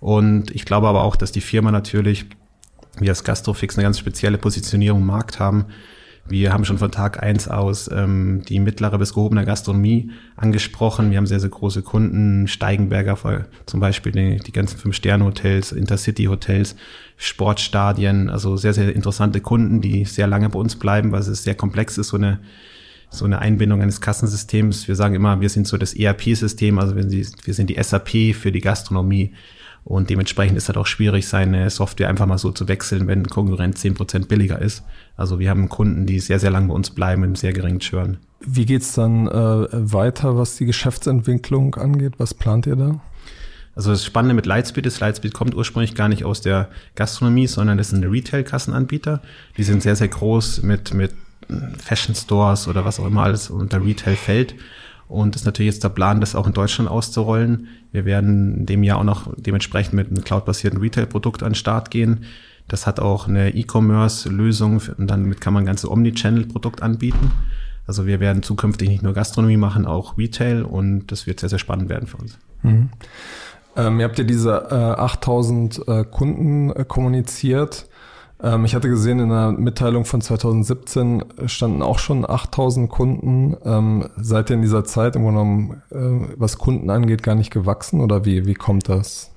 Und 0.00 0.50
ich 0.50 0.64
glaube 0.64 0.88
aber 0.88 1.04
auch, 1.04 1.16
dass 1.16 1.30
die 1.30 1.42
Firma 1.42 1.72
natürlich, 1.72 2.24
wir 2.98 3.10
als 3.10 3.22
Gastrofix 3.22 3.76
eine 3.76 3.84
ganz 3.84 3.98
spezielle 3.98 4.38
Positionierung 4.38 5.00
im 5.00 5.06
Markt 5.08 5.40
haben. 5.40 5.66
Wir 6.28 6.52
haben 6.52 6.64
schon 6.64 6.78
von 6.78 6.90
Tag 6.90 7.22
eins 7.22 7.46
aus 7.46 7.88
ähm, 7.92 8.42
die 8.48 8.58
mittlere 8.58 8.98
bis 8.98 9.14
gehobene 9.14 9.44
Gastronomie 9.44 10.10
angesprochen. 10.36 11.10
Wir 11.10 11.18
haben 11.18 11.26
sehr, 11.26 11.38
sehr 11.38 11.50
große 11.50 11.82
Kunden, 11.82 12.48
Steigenberger 12.48 13.46
zum 13.66 13.80
Beispiel, 13.80 14.12
die, 14.12 14.36
die 14.38 14.52
ganzen 14.52 14.78
Fünf-Sterne-Hotels, 14.78 15.70
Intercity-Hotels, 15.72 16.74
Sportstadien, 17.16 18.28
also 18.28 18.56
sehr, 18.56 18.74
sehr 18.74 18.94
interessante 18.94 19.40
Kunden, 19.40 19.80
die 19.80 20.04
sehr 20.04 20.26
lange 20.26 20.48
bei 20.48 20.58
uns 20.58 20.76
bleiben, 20.76 21.12
weil 21.12 21.20
es 21.20 21.42
sehr 21.42 21.54
komplex 21.54 21.96
ist, 21.96 22.08
so 22.08 22.16
eine 22.16 22.40
so 23.08 23.24
eine 23.24 23.38
Einbindung 23.38 23.82
eines 23.82 24.00
Kassensystems. 24.00 24.88
Wir 24.88 24.96
sagen 24.96 25.14
immer, 25.14 25.40
wir 25.40 25.48
sind 25.48 25.68
so 25.68 25.76
das 25.76 25.94
ERP-System, 25.94 26.78
also 26.78 26.96
wir 26.96 27.54
sind 27.54 27.70
die 27.70 27.80
SAP 27.80 28.34
für 28.34 28.50
die 28.50 28.60
Gastronomie. 28.60 29.32
Und 29.86 30.10
dementsprechend 30.10 30.58
ist 30.58 30.68
das 30.68 30.76
auch 30.76 30.86
schwierig, 30.86 31.28
seine 31.28 31.70
Software 31.70 32.08
einfach 32.08 32.26
mal 32.26 32.38
so 32.38 32.50
zu 32.50 32.66
wechseln, 32.66 33.06
wenn 33.06 33.20
ein 33.20 33.28
Konkurrent 33.28 33.78
zehn 33.78 33.94
Prozent 33.94 34.26
billiger 34.26 34.60
ist. 34.60 34.82
Also 35.16 35.38
wir 35.38 35.48
haben 35.48 35.68
Kunden, 35.68 36.06
die 36.06 36.18
sehr, 36.18 36.40
sehr 36.40 36.50
lange 36.50 36.66
bei 36.66 36.74
uns 36.74 36.90
bleiben, 36.90 37.20
mit 37.22 37.38
sehr 37.38 37.52
geringen 37.52 37.78
Churn. 37.78 38.16
Wie 38.40 38.66
geht's 38.66 38.94
dann 38.94 39.28
äh, 39.28 39.68
weiter, 39.70 40.36
was 40.36 40.56
die 40.56 40.66
Geschäftsentwicklung 40.66 41.76
angeht? 41.76 42.14
Was 42.18 42.34
plant 42.34 42.66
ihr 42.66 42.74
da? 42.74 43.00
Also 43.76 43.92
das 43.92 44.04
Spannende 44.04 44.34
mit 44.34 44.44
Lightspeed 44.44 44.86
ist, 44.86 44.98
Lightspeed 44.98 45.32
kommt 45.32 45.54
ursprünglich 45.54 45.94
gar 45.94 46.08
nicht 46.08 46.24
aus 46.24 46.40
der 46.40 46.68
Gastronomie, 46.96 47.46
sondern 47.46 47.78
das 47.78 47.90
sind 47.90 48.02
Retail-Kassenanbieter. 48.02 49.22
Die 49.56 49.62
sind 49.62 49.84
sehr, 49.84 49.94
sehr 49.94 50.08
groß 50.08 50.62
mit, 50.62 50.94
mit 50.94 51.12
Fashion 51.78 52.16
Stores 52.16 52.66
oder 52.66 52.84
was 52.84 52.98
auch 52.98 53.06
immer 53.06 53.22
alles 53.22 53.50
unter 53.50 53.84
Retail 53.84 54.16
fällt. 54.16 54.56
Und 55.08 55.36
ist 55.36 55.44
natürlich 55.44 55.72
jetzt 55.72 55.84
der 55.84 55.90
Plan, 55.90 56.20
das 56.20 56.34
auch 56.34 56.46
in 56.46 56.52
Deutschland 56.52 56.90
auszurollen. 56.90 57.68
Wir 57.92 58.04
werden 58.04 58.58
in 58.58 58.66
dem 58.66 58.82
Jahr 58.82 58.98
auch 58.98 59.04
noch 59.04 59.32
dementsprechend 59.36 59.94
mit 59.94 60.08
einem 60.08 60.24
cloud-basierten 60.24 60.80
Retail-Produkt 60.80 61.42
an 61.42 61.50
den 61.50 61.54
Start 61.54 61.90
gehen. 61.90 62.24
Das 62.68 62.86
hat 62.86 62.98
auch 62.98 63.28
eine 63.28 63.54
E-Commerce-Lösung 63.54 64.82
und 64.98 65.06
damit 65.08 65.40
kann 65.40 65.52
man 65.54 65.62
ein 65.62 65.66
ganzes 65.66 65.88
Omnichannel-Produkt 65.88 66.82
anbieten. 66.82 67.30
Also 67.86 68.06
wir 68.06 68.18
werden 68.18 68.42
zukünftig 68.42 68.88
nicht 68.88 69.02
nur 69.02 69.12
Gastronomie 69.12 69.56
machen, 69.56 69.86
auch 69.86 70.18
Retail 70.18 70.64
und 70.64 71.12
das 71.12 71.28
wird 71.28 71.38
sehr, 71.38 71.48
sehr 71.48 71.60
spannend 71.60 71.88
werden 71.88 72.08
für 72.08 72.16
uns. 72.16 72.36
Mhm. 72.62 72.88
Ähm, 73.76 74.00
ihr 74.00 74.06
habt 74.06 74.18
ja 74.18 74.24
diese 74.24 74.68
äh, 74.70 74.74
8000 74.74 75.86
äh, 75.86 76.04
Kunden 76.04 76.70
äh, 76.70 76.84
kommuniziert. 76.84 77.86
Ähm, 78.42 78.64
ich 78.64 78.74
hatte 78.74 78.88
gesehen, 78.88 79.18
in 79.18 79.28
der 79.28 79.52
Mitteilung 79.52 80.04
von 80.04 80.20
2017 80.20 81.24
standen 81.46 81.82
auch 81.82 81.98
schon 81.98 82.28
8000 82.28 82.90
Kunden. 82.90 83.56
Ähm, 83.64 84.08
seid 84.16 84.50
ihr 84.50 84.56
in 84.56 84.62
dieser 84.62 84.84
Zeit 84.84 85.16
im 85.16 85.22
Grunde 85.22 85.40
genommen, 85.40 85.82
äh, 85.90 86.34
was 86.36 86.58
Kunden 86.58 86.90
angeht, 86.90 87.22
gar 87.22 87.34
nicht 87.34 87.50
gewachsen 87.50 88.00
oder 88.00 88.24
wie, 88.24 88.46
wie 88.46 88.54
kommt 88.54 88.88
das? 88.88 89.32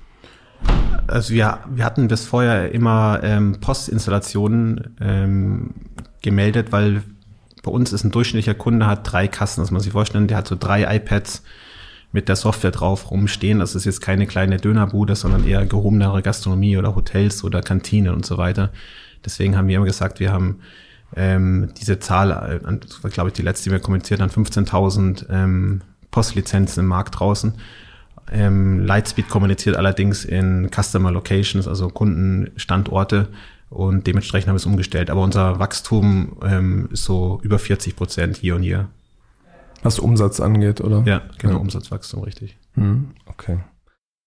Also 1.08 1.34
wir, 1.34 1.60
wir 1.70 1.86
hatten 1.86 2.08
bis 2.08 2.25
vorher 2.25 2.72
immer 2.74 3.22
ähm, 3.24 3.58
Postinstallationen 3.62 4.96
ähm, 5.00 5.74
gemeldet, 6.22 6.72
weil 6.72 7.03
bei 7.63 7.72
uns 7.72 7.94
ist 7.94 8.03
ein 8.03 8.12
durchschnittlicher 8.12 8.53
Kunde 8.53 8.86
hat 8.86 9.12
drei 9.12 9.27
Kassen, 9.27 9.62
das 9.62 9.70
muss 9.70 9.79
man 9.79 9.82
sich 9.82 9.91
vorstellen, 9.91 10.27
der 10.27 10.38
hat 10.38 10.48
so 10.48 10.56
drei 10.58 10.96
iPads 10.96 11.44
mit 12.11 12.27
der 12.27 12.35
Software 12.35 12.71
drauf 12.71 13.11
rumstehen. 13.11 13.59
Das 13.59 13.75
ist 13.75 13.85
jetzt 13.85 14.01
keine 14.01 14.25
kleine 14.25 14.57
Dönerbude, 14.57 15.15
sondern 15.15 15.47
eher 15.47 15.65
gehobenere 15.65 16.21
Gastronomie 16.21 16.77
oder 16.77 16.95
Hotels 16.95 17.43
oder 17.43 17.61
Kantinen 17.61 18.13
und 18.13 18.25
so 18.25 18.37
weiter. 18.37 18.71
Deswegen 19.23 19.55
haben 19.55 19.67
wir 19.67 19.77
immer 19.77 19.85
gesagt, 19.85 20.19
wir 20.19 20.31
haben 20.31 20.59
ähm, 21.15 21.69
diese 21.79 21.99
Zahl, 21.99 22.31
äh, 22.31 22.77
das 22.79 23.03
war 23.03 23.11
glaube 23.11 23.29
ich 23.29 23.33
die 23.33 23.41
letzte, 23.41 23.65
die 23.65 23.71
wir 23.71 23.79
kommuniziert 23.79 24.21
haben, 24.21 24.31
15.000 24.31 25.25
ähm, 25.29 25.81
Postlizenzen 26.11 26.83
im 26.83 26.87
Markt 26.87 27.19
draußen. 27.19 27.53
Ähm, 28.31 28.79
Lightspeed 28.85 29.29
kommuniziert 29.29 29.75
allerdings 29.75 30.23
in 30.25 30.69
Customer 30.71 31.11
Locations, 31.11 31.67
also 31.67 31.89
Kundenstandorte 31.89 33.27
und 33.69 34.07
dementsprechend 34.07 34.47
haben 34.47 34.55
wir 34.55 34.59
es 34.59 34.65
umgestellt. 34.65 35.09
Aber 35.09 35.21
unser 35.21 35.59
Wachstum 35.59 36.37
ähm, 36.43 36.89
ist 36.91 37.05
so 37.05 37.39
über 37.43 37.59
40 37.59 37.95
Prozent 37.95 38.43
year 38.43 38.55
on 38.55 38.63
year. 38.63 38.87
Was 39.83 40.00
Umsatz 40.00 40.39
angeht, 40.39 40.81
oder? 40.81 41.03
Ja, 41.05 41.21
genau, 41.38 41.55
ja. 41.55 41.59
Umsatzwachstum, 41.59 42.24
richtig. 42.24 42.57
Hm, 42.74 43.12
okay. 43.25 43.59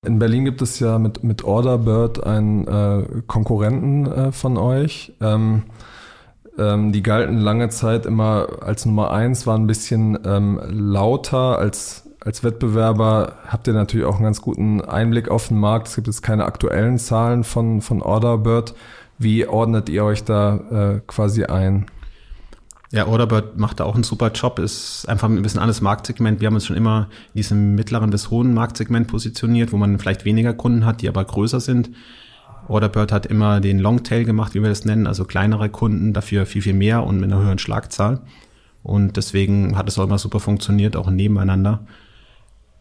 In 0.04 0.18
Berlin 0.18 0.44
gibt 0.44 0.62
es 0.62 0.80
ja 0.80 0.99
mit, 0.99 1.23
mit 1.23 1.44
Orderbird 1.44 2.25
einen 2.25 2.66
äh, 2.66 3.23
Konkurrenten 3.26 4.06
äh, 4.06 4.32
von 4.32 4.56
euch. 4.56 5.12
Ähm, 5.21 5.62
ähm, 6.59 6.92
die 6.92 7.02
galten 7.02 7.38
lange 7.38 7.68
Zeit 7.68 8.04
immer 8.04 8.49
als 8.62 8.85
Nummer 8.85 9.12
eins, 9.12 9.47
waren 9.47 9.62
ein 9.62 9.66
bisschen 9.66 10.18
ähm, 10.25 10.61
lauter 10.68 11.59
als, 11.59 12.11
als 12.21 12.42
Wettbewerber. 12.42 13.37
Habt 13.47 13.68
ihr 13.68 13.75
natürlich 13.75 14.06
auch 14.06 14.16
einen 14.16 14.25
ganz 14.25 14.42
guten 14.42 14.80
Einblick 14.80 15.30
auf 15.30 15.49
den 15.49 15.59
Markt. 15.59 15.88
Es 15.88 15.94
gibt 15.94 16.09
jetzt 16.09 16.23
keine 16.23 16.47
aktuellen 16.47 16.99
Zahlen 16.99 17.44
von, 17.44 17.80
von 17.80 18.02
Orderbird. 18.02 18.75
Wie 19.18 19.47
ordnet 19.47 19.88
ihr 19.88 20.04
euch 20.04 20.25
da 20.25 20.97
äh, 20.97 21.00
quasi 21.06 21.44
ein? 21.44 21.87
Ja, 22.92 23.06
Orderbird 23.06 23.56
macht 23.56 23.80
da 23.80 23.84
auch 23.84 23.94
einen 23.94 24.04
super 24.04 24.30
Job, 24.32 24.58
ist 24.58 25.08
einfach 25.08 25.26
ein 25.26 25.40
bisschen 25.40 25.61
anderes 25.61 25.80
Marktsegment. 25.80 26.40
Wir 26.40 26.46
haben 26.46 26.54
uns 26.54 26.66
schon 26.66 26.76
immer 26.76 27.08
in 27.32 27.38
diesem 27.38 27.75
mittleren 27.75 28.11
bis 28.11 28.30
hohen 28.30 28.52
Marktsegment 28.52 29.08
positioniert, 29.08 29.72
wo 29.72 29.78
man 29.78 29.99
vielleicht 29.99 30.26
weniger 30.26 30.52
Kunden 30.52 30.84
hat, 30.84 31.00
die 31.00 31.08
aber 31.08 31.25
größer 31.25 31.58
sind. 31.58 31.90
Orderbird 32.68 33.11
hat 33.11 33.25
immer 33.25 33.61
den 33.62 33.78
Longtail 33.78 34.25
gemacht, 34.25 34.54
wie 34.54 34.61
wir 34.61 34.68
das 34.68 34.84
nennen, 34.84 35.06
also 35.06 35.25
kleinere 35.25 35.70
Kunden, 35.70 36.12
dafür 36.12 36.44
viel, 36.44 36.61
viel 36.61 36.75
mehr 36.75 37.02
und 37.04 37.18
mit 37.18 37.32
einer 37.32 37.40
höheren 37.40 37.58
Schlagzahl. 37.58 38.20
Und 38.82 39.16
deswegen 39.16 39.75
hat 39.76 39.88
es 39.88 39.99
auch 39.99 40.04
immer 40.04 40.18
super 40.18 40.38
funktioniert, 40.38 40.94
auch 40.94 41.08
nebeneinander. 41.08 41.87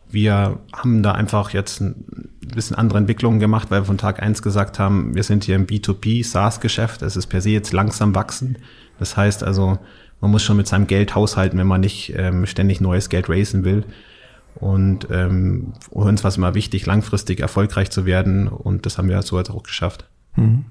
Wir 0.09 0.59
haben 0.73 1.03
da 1.03 1.13
einfach 1.13 1.51
jetzt 1.51 1.79
ein 1.79 2.29
bisschen 2.41 2.75
andere 2.75 2.97
Entwicklungen 2.97 3.39
gemacht, 3.39 3.71
weil 3.71 3.81
wir 3.81 3.85
von 3.85 3.97
Tag 3.97 4.21
eins 4.21 4.41
gesagt 4.41 4.77
haben, 4.77 5.15
wir 5.15 5.23
sind 5.23 5.45
hier 5.45 5.55
im 5.55 5.67
B2B 5.67 6.25
SaaS-Geschäft. 6.25 7.01
Es 7.01 7.15
ist 7.15 7.27
per 7.27 7.39
se 7.39 7.51
jetzt 7.51 7.71
langsam 7.71 8.13
wachsen. 8.13 8.57
Das 9.01 9.17
heißt 9.17 9.43
also, 9.43 9.79
man 10.19 10.29
muss 10.29 10.43
schon 10.43 10.57
mit 10.57 10.67
seinem 10.67 10.85
Geld 10.85 11.15
haushalten, 11.15 11.57
wenn 11.57 11.65
man 11.65 11.81
nicht 11.81 12.13
ähm, 12.15 12.45
ständig 12.45 12.81
neues 12.81 13.09
Geld 13.09 13.29
raisen 13.29 13.65
will. 13.65 13.83
Und 14.53 15.07
ähm, 15.09 15.73
uns 15.89 16.23
war 16.23 16.29
es 16.29 16.37
immer 16.37 16.53
wichtig, 16.53 16.85
langfristig 16.85 17.39
erfolgreich 17.39 17.89
zu 17.89 18.05
werden. 18.05 18.47
Und 18.47 18.85
das 18.85 18.99
haben 18.99 19.09
wir 19.09 19.19
so 19.23 19.39
jetzt 19.39 19.49
auch 19.49 19.63
geschafft. 19.63 20.05
Mhm. 20.35 20.65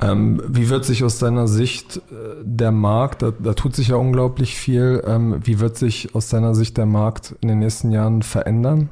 Ähm, 0.00 0.42
wie 0.48 0.68
wird 0.68 0.84
sich 0.84 1.04
aus 1.04 1.20
deiner 1.20 1.46
Sicht 1.46 1.98
äh, 1.98 2.42
der 2.42 2.72
Markt, 2.72 3.22
da, 3.22 3.30
da 3.30 3.54
tut 3.54 3.76
sich 3.76 3.88
ja 3.88 3.96
unglaublich 3.96 4.56
viel, 4.56 5.00
ähm, 5.06 5.38
wie 5.44 5.60
wird 5.60 5.76
sich 5.76 6.16
aus 6.16 6.28
deiner 6.28 6.56
Sicht 6.56 6.76
der 6.76 6.86
Markt 6.86 7.36
in 7.40 7.46
den 7.46 7.60
nächsten 7.60 7.92
Jahren 7.92 8.22
verändern? 8.22 8.90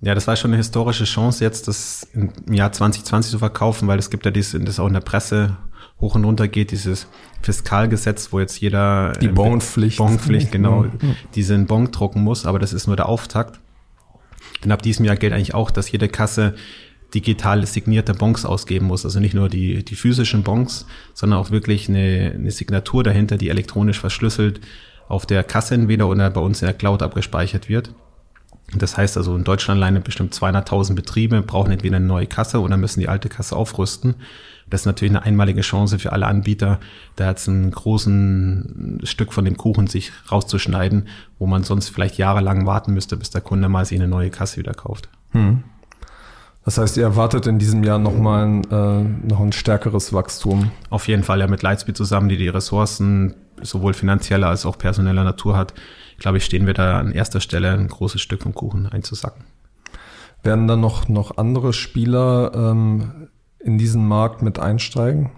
Ja, 0.00 0.14
das 0.14 0.26
war 0.26 0.36
schon 0.36 0.50
eine 0.50 0.58
historische 0.58 1.04
Chance, 1.04 1.44
jetzt 1.44 1.68
das 1.68 2.06
im 2.14 2.30
Jahr 2.50 2.72
2020 2.72 3.32
zu 3.32 3.38
verkaufen, 3.38 3.86
weil 3.86 3.98
es 3.98 4.08
gibt 4.08 4.24
ja 4.24 4.30
dieses, 4.30 4.62
das 4.64 4.78
auch 4.78 4.86
in 4.86 4.94
der 4.94 5.00
Presse 5.00 5.58
hoch 6.04 6.14
und 6.14 6.24
runter 6.24 6.48
geht, 6.48 6.70
dieses 6.70 7.06
Fiskalgesetz, 7.42 8.32
wo 8.32 8.40
jetzt 8.40 8.60
jeder 8.60 9.12
die 9.20 9.26
ähm, 9.26 9.34
Bonpflicht, 9.34 9.98
Bonpflicht 9.98 10.52
genau, 10.52 10.86
diesen 11.34 11.66
Bon 11.66 11.90
drucken 11.90 12.22
muss, 12.22 12.44
aber 12.44 12.58
das 12.58 12.72
ist 12.72 12.86
nur 12.86 12.96
der 12.96 13.08
Auftakt. 13.08 13.58
Denn 14.62 14.70
ab 14.70 14.82
diesem 14.82 15.04
Jahr 15.04 15.16
gilt 15.16 15.32
eigentlich 15.32 15.54
auch, 15.54 15.70
dass 15.70 15.90
jede 15.90 16.08
Kasse 16.08 16.54
digital 17.14 17.64
signierte 17.66 18.12
Bons 18.12 18.44
ausgeben 18.44 18.86
muss. 18.86 19.04
Also 19.04 19.20
nicht 19.20 19.34
nur 19.34 19.48
die, 19.48 19.84
die 19.84 19.94
physischen 19.94 20.42
Bons, 20.42 20.86
sondern 21.14 21.38
auch 21.38 21.50
wirklich 21.50 21.88
eine, 21.88 22.32
eine 22.34 22.50
Signatur 22.50 23.02
dahinter, 23.02 23.38
die 23.38 23.48
elektronisch 23.48 24.00
verschlüsselt 24.00 24.60
auf 25.08 25.26
der 25.26 25.44
Kasse 25.44 25.74
entweder 25.74 26.08
oder 26.08 26.30
bei 26.30 26.40
uns 26.40 26.60
in 26.60 26.66
der 26.66 26.74
Cloud 26.74 27.02
abgespeichert 27.02 27.68
wird. 27.68 27.94
Das 28.74 28.96
heißt 28.96 29.16
also, 29.16 29.36
in 29.36 29.44
Deutschland 29.44 29.78
alleine 29.78 30.00
bestimmt 30.00 30.34
200.000 30.34 30.94
Betriebe 30.94 31.42
brauchen 31.42 31.70
entweder 31.70 31.96
eine 31.96 32.06
neue 32.06 32.26
Kasse 32.26 32.60
oder 32.60 32.76
müssen 32.76 33.00
die 33.00 33.08
alte 33.08 33.28
Kasse 33.28 33.54
aufrüsten. 33.54 34.16
Das 34.70 34.82
ist 34.82 34.86
natürlich 34.86 35.12
eine 35.14 35.24
einmalige 35.24 35.60
Chance 35.60 35.98
für 35.98 36.12
alle 36.12 36.26
Anbieter, 36.26 36.80
da 37.16 37.28
jetzt 37.28 37.48
einen 37.48 37.70
großen 37.70 39.00
Stück 39.04 39.32
von 39.32 39.44
dem 39.44 39.56
Kuchen 39.56 39.86
sich 39.86 40.12
rauszuschneiden, 40.30 41.08
wo 41.38 41.46
man 41.46 41.62
sonst 41.62 41.90
vielleicht 41.90 42.18
jahrelang 42.18 42.66
warten 42.66 42.94
müsste, 42.94 43.16
bis 43.16 43.30
der 43.30 43.40
Kunde 43.40 43.68
mal 43.68 43.84
sich 43.84 43.98
eine 43.98 44.08
neue 44.08 44.30
Kasse 44.30 44.58
wieder 44.58 44.74
kauft. 44.74 45.08
Hm. 45.30 45.64
Das 46.64 46.78
heißt, 46.78 46.96
ihr 46.96 47.02
erwartet 47.02 47.46
in 47.46 47.58
diesem 47.58 47.84
Jahr 47.84 47.98
nochmal 47.98 48.46
ein, 48.46 48.64
äh, 48.70 49.28
noch 49.28 49.40
ein 49.40 49.52
stärkeres 49.52 50.14
Wachstum? 50.14 50.70
Auf 50.88 51.08
jeden 51.08 51.22
Fall 51.22 51.40
ja 51.40 51.46
mit 51.46 51.62
Lightspeed 51.62 51.96
zusammen, 51.96 52.30
die 52.30 52.38
die 52.38 52.48
Ressourcen 52.48 53.34
sowohl 53.60 53.92
finanzieller 53.92 54.48
als 54.48 54.64
auch 54.64 54.78
personeller 54.78 55.24
Natur 55.24 55.56
hat. 55.56 55.74
Glaube 56.18 56.38
ich, 56.38 56.44
stehen 56.44 56.66
wir 56.66 56.74
da 56.74 56.98
an 56.98 57.12
erster 57.12 57.40
Stelle 57.40 57.72
ein 57.72 57.88
großes 57.88 58.20
Stück 58.20 58.42
vom 58.42 58.54
Kuchen 58.54 58.86
einzusacken. 58.86 59.44
Werden 60.42 60.66
dann 60.66 60.80
noch, 60.80 61.08
noch 61.08 61.36
andere 61.36 61.72
Spieler 61.72 62.52
ähm, 62.54 63.23
in 63.64 63.78
diesen 63.78 64.06
Markt 64.06 64.42
mit 64.42 64.58
einsteigen? 64.58 65.30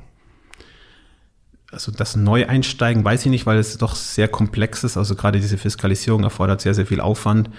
Also 1.71 1.93
das 1.93 2.17
Neueinsteigen 2.17 3.05
weiß 3.05 3.25
ich 3.27 3.31
nicht, 3.31 3.47
weil 3.47 3.59
es 3.59 3.77
doch 3.79 3.95
sehr 3.95 4.29
komplex 4.29 4.85
ist. 4.85 4.97
Also 4.97 5.15
gerade 5.15 5.41
diese 5.41 5.59
Fiskalisierung 5.59 6.25
erfordert 6.25 6.61
sehr, 6.61 6.75
sehr 6.75 6.87
viel 6.87 7.01
Aufwand. 7.01 7.51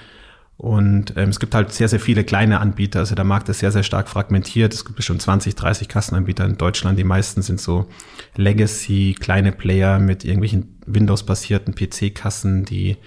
Und 0.58 1.14
ähm, 1.18 1.30
es 1.30 1.40
gibt 1.40 1.54
halt 1.54 1.72
sehr, 1.72 1.88
sehr 1.88 2.00
viele 2.00 2.24
kleine 2.24 2.60
Anbieter. 2.60 3.00
Also 3.00 3.14
der 3.14 3.26
Markt 3.26 3.48
ist 3.48 3.60
sehr, 3.60 3.72
sehr 3.72 3.84
stark 3.84 4.10
fragmentiert. 4.10 4.74
Es 4.74 4.86
gibt 4.86 4.96
bestimmt 4.96 5.22
20, 5.22 5.56
30 5.56 5.88
Kassenanbieter 5.88 6.46
in 6.46 6.58
Deutschland. 6.58 6.98
Die 6.98 7.04
meisten 7.04 7.44
sind 7.44 7.62
so 7.62 7.88
Legacy, 8.36 9.16
kleine 9.20 9.52
Player 9.52 10.00
mit 10.00 10.26
irgendwelchen 10.26 10.80
Windows-basierten 10.88 11.76
PC-Kassen, 11.76 12.66
die 12.66 12.98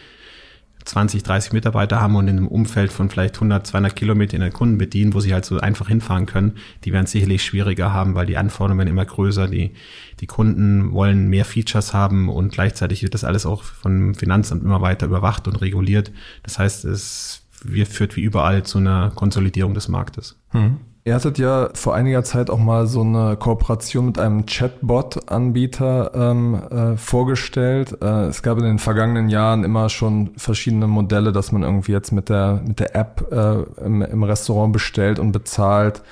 20, 0.85 1.23
30 1.23 1.53
Mitarbeiter 1.53 2.01
haben 2.01 2.17
und 2.17 2.29
in 2.29 2.37
einem 2.37 2.49
Umfeld 2.49 2.93
von 2.93 3.11
vielleicht 3.11 3.37
100, 3.37 3.67
200 3.67 3.95
Kilometer 3.95 4.35
in 4.35 4.41
den 4.41 4.53
Kunden 4.53 4.79
bedienen, 4.79 5.15
wo 5.15 5.21
sie 5.21 5.33
halt 5.33 5.45
so 5.45 5.59
einfach 5.59 5.89
hinfahren 5.89 6.27
können, 6.27 6.57
die 6.85 6.93
werden 6.93 7.07
sicherlich 7.07 7.45
schwieriger 7.45 7.93
haben, 7.93 8.15
weil 8.15 8.27
die 8.27 8.37
Anforderungen 8.37 8.79
werden 8.79 8.89
immer 8.89 9.05
größer, 9.05 9.49
die, 9.49 9.73
die 10.21 10.27
Kunden 10.27 10.93
wollen 10.93 11.29
mehr 11.29 11.45
Features 11.45 11.93
haben 11.93 12.29
und 12.29 12.53
gleichzeitig 12.53 13.03
wird 13.03 13.15
das 13.15 13.25
alles 13.25 13.47
auch 13.47 13.63
vom 13.63 14.15
Finanzamt 14.15 14.63
immer 14.65 14.81
weiter 14.81 15.07
überwacht 15.07 15.47
und 15.49 15.61
reguliert. 15.61 16.13
Das 16.43 16.59
heißt, 16.59 16.85
es 16.85 17.43
führt 17.51 18.17
wie 18.17 18.23
überall 18.23 18.63
zu 18.63 18.79
einer 18.79 19.11
Konsolidierung 19.15 19.75
des 19.75 19.89
Marktes. 19.89 20.39
Hm. 20.51 20.79
Ihr 21.03 21.15
hattet 21.15 21.39
ja 21.39 21.71
vor 21.73 21.95
einiger 21.95 22.23
Zeit 22.25 22.51
auch 22.51 22.59
mal 22.59 22.87
so 22.87 23.01
eine 23.01 23.39
Kooperation 23.39 24.05
mit 24.05 24.19
einem 24.19 24.45
Chatbot-Anbieter 24.45 26.11
ähm, 26.15 26.55
äh, 26.55 26.97
vorgestellt. 26.99 27.97
Äh, 28.03 28.27
es 28.27 28.43
gab 28.43 28.59
in 28.59 28.65
den 28.65 28.79
vergangenen 28.79 29.31
Jahren 29.31 29.65
immer 29.65 29.89
schon 29.89 30.33
verschiedene 30.37 30.87
Modelle, 30.87 31.33
dass 31.33 31.53
man 31.53 31.63
irgendwie 31.63 31.93
jetzt 31.93 32.13
mit 32.13 32.29
der, 32.29 32.61
mit 32.67 32.81
der 32.81 32.95
App 32.95 33.33
äh, 33.33 33.63
im, 33.83 34.03
im 34.03 34.23
Restaurant 34.23 34.75
bestellt 34.75 35.19
und 35.19 35.33
bezahlt. 35.33 36.03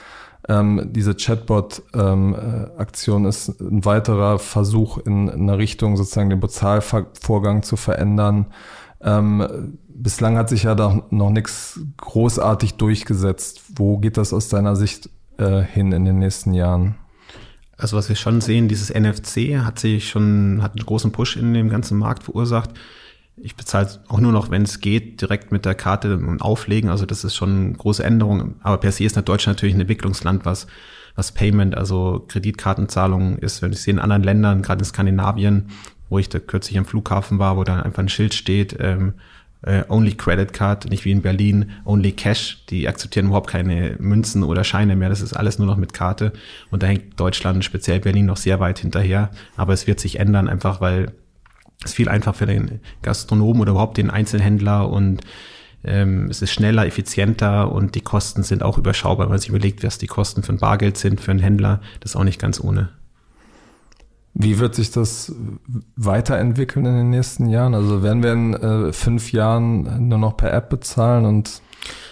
Ähm, 0.49 0.89
diese 0.91 1.15
Chatbot-Aktion 1.15 3.23
ähm, 3.23 3.29
ist 3.29 3.61
ein 3.61 3.85
weiterer 3.85 4.39
Versuch 4.39 4.97
in, 4.97 5.29
in 5.29 5.43
eine 5.43 5.59
Richtung, 5.59 5.99
sozusagen 5.99 6.31
den 6.31 6.41
Bezahlvorgang 6.41 7.63
zu 7.63 7.77
verändern. 7.77 8.47
Ähm, 9.01 9.79
bislang 9.89 10.37
hat 10.37 10.49
sich 10.49 10.65
ja 10.65 10.75
da 10.75 11.03
noch 11.11 11.31
nichts 11.31 11.81
großartig 11.99 12.75
durchgesetzt. 12.75 13.63
Wo 13.77 13.99
geht 13.99 14.17
das 14.17 14.33
aus 14.33 14.49
deiner 14.49 14.77
Sicht 14.77 15.11
äh, 15.39 15.63
hin 15.63 15.93
in 15.93 16.05
den 16.05 16.19
nächsten 16.19 16.53
Jahren? 16.53 16.97
Also 17.77 17.97
was 17.97 18.09
wir 18.09 18.17
schon 18.17 18.41
sehen, 18.41 18.67
dieses 18.67 18.93
NFC 18.93 19.65
hat 19.65 19.79
sich 19.79 20.09
schon, 20.09 20.63
hat 20.63 20.73
einen 20.73 20.85
großen 20.85 21.13
Push 21.13 21.37
in 21.37 21.55
dem 21.55 21.69
ganzen 21.69 21.97
Markt 21.97 22.25
verursacht. 22.25 22.71
Ich 23.37 23.55
bezahle 23.55 23.89
auch 24.09 24.19
nur 24.19 24.33
noch, 24.33 24.51
wenn 24.51 24.63
es 24.63 24.81
geht, 24.81 25.21
direkt 25.21 25.53
mit 25.53 25.65
der 25.65 25.77
Karte 25.77 26.17
und 26.17 26.43
auflegen. 26.43 26.91
Also 26.91 27.07
das 27.07 27.23
ist 27.23 27.37
schon 27.37 27.67
eine 27.67 27.73
große 27.75 28.03
Änderung. 28.03 28.57
Aber 28.63 28.79
per 28.79 28.91
se 28.91 29.05
ist 29.05 29.17
Deutschland 29.17 29.59
natürlich 29.59 29.77
ein 29.77 29.81
Entwicklungsland, 29.81 30.45
was, 30.45 30.67
was 31.15 31.31
Payment, 31.31 31.77
also 31.77 32.25
Kreditkartenzahlungen 32.27 33.39
ist. 33.39 33.63
Wenn 33.63 33.73
ich 33.73 33.81
sehe 33.81 33.95
in 33.95 34.01
anderen 34.01 34.25
Ländern, 34.25 34.63
gerade 34.63 34.81
in 34.81 34.85
Skandinavien, 34.85 35.69
wo 36.09 36.19
ich 36.19 36.29
da 36.29 36.39
kürzlich 36.39 36.79
am 36.79 36.87
Flughafen 36.87 37.39
war, 37.39 37.57
wo 37.57 37.65
da 37.65 37.81
einfach 37.81 38.03
ein 38.03 38.09
Schild 38.09 38.35
steht, 38.35 38.77
ähm, 38.81 39.15
äh, 39.63 39.83
Only 39.89 40.15
Credit 40.15 40.53
Card, 40.53 40.89
nicht 40.89 41.05
wie 41.05 41.11
in 41.11 41.23
Berlin, 41.23 41.71
Only 41.85 42.13
Cash. 42.13 42.65
Die 42.71 42.89
akzeptieren 42.89 43.27
überhaupt 43.27 43.51
keine 43.51 43.97
Münzen 43.99 44.45
oder 44.45 44.65
Scheine 44.65 44.95
mehr. 44.95 45.09
Das 45.09 45.21
ist 45.21 45.33
alles 45.33 45.59
nur 45.59 45.67
noch 45.67 45.77
mit 45.77 45.93
Karte. 45.93 46.33
Und 46.71 46.83
da 46.83 46.87
hängt 46.87 47.19
Deutschland, 47.19 47.65
speziell 47.65 48.01
Berlin, 48.01 48.27
noch 48.27 48.37
sehr 48.37 48.61
weit 48.61 48.79
hinterher. 48.79 49.31
Aber 49.57 49.73
es 49.73 49.87
wird 49.87 49.99
sich 50.01 50.21
ändern, 50.21 50.49
einfach 50.49 50.81
weil 50.81 51.13
es 51.85 51.93
viel 51.93 52.09
einfacher 52.09 52.35
für 52.35 52.47
den 52.47 52.81
Gastronomen 53.03 53.63
oder 53.63 53.73
überhaupt 53.73 53.97
den 53.97 54.11
Einzelhändler 54.11 54.89
und 54.91 55.21
ähm, 55.85 56.27
es 56.29 56.43
ist 56.43 56.51
schneller, 56.51 56.87
effizienter 56.87 57.71
und 57.71 57.95
die 57.95 58.01
Kosten 58.01 58.43
sind 58.43 58.65
auch 58.65 58.79
überschaubar. 58.79 59.27
Wenn 59.27 59.31
man 59.31 59.39
sich 59.39 59.49
überlegt, 59.49 59.85
was 59.85 59.99
die 59.99 60.09
Kosten 60.09 60.43
für 60.43 60.53
ein 60.53 60.59
Bargeld 60.59 60.97
sind, 60.97 61.21
für 61.21 61.31
einen 61.31 61.41
Händler, 61.41 61.81
das 62.01 62.13
ist 62.13 62.17
auch 62.17 62.25
nicht 62.25 62.41
ganz 62.41 62.61
ohne. 62.61 62.89
Wie 64.41 64.61
wird 64.61 64.77
sich 64.77 64.93
das 64.93 65.35
weiterentwickeln 65.97 66.87
in 66.87 66.95
den 66.95 67.11
nächsten 67.11 67.49
Jahren? 67.49 67.75
Also 67.75 68.05
werden 68.05 68.23
wir 68.23 68.33
in 68.33 68.55
äh, 68.55 68.93
fünf 68.93 69.33
Jahren 69.33 70.09
nur 70.09 70.19
noch 70.19 70.37
per 70.37 70.53
App 70.53 70.71
bezahlen 70.71 71.25
und 71.25 71.61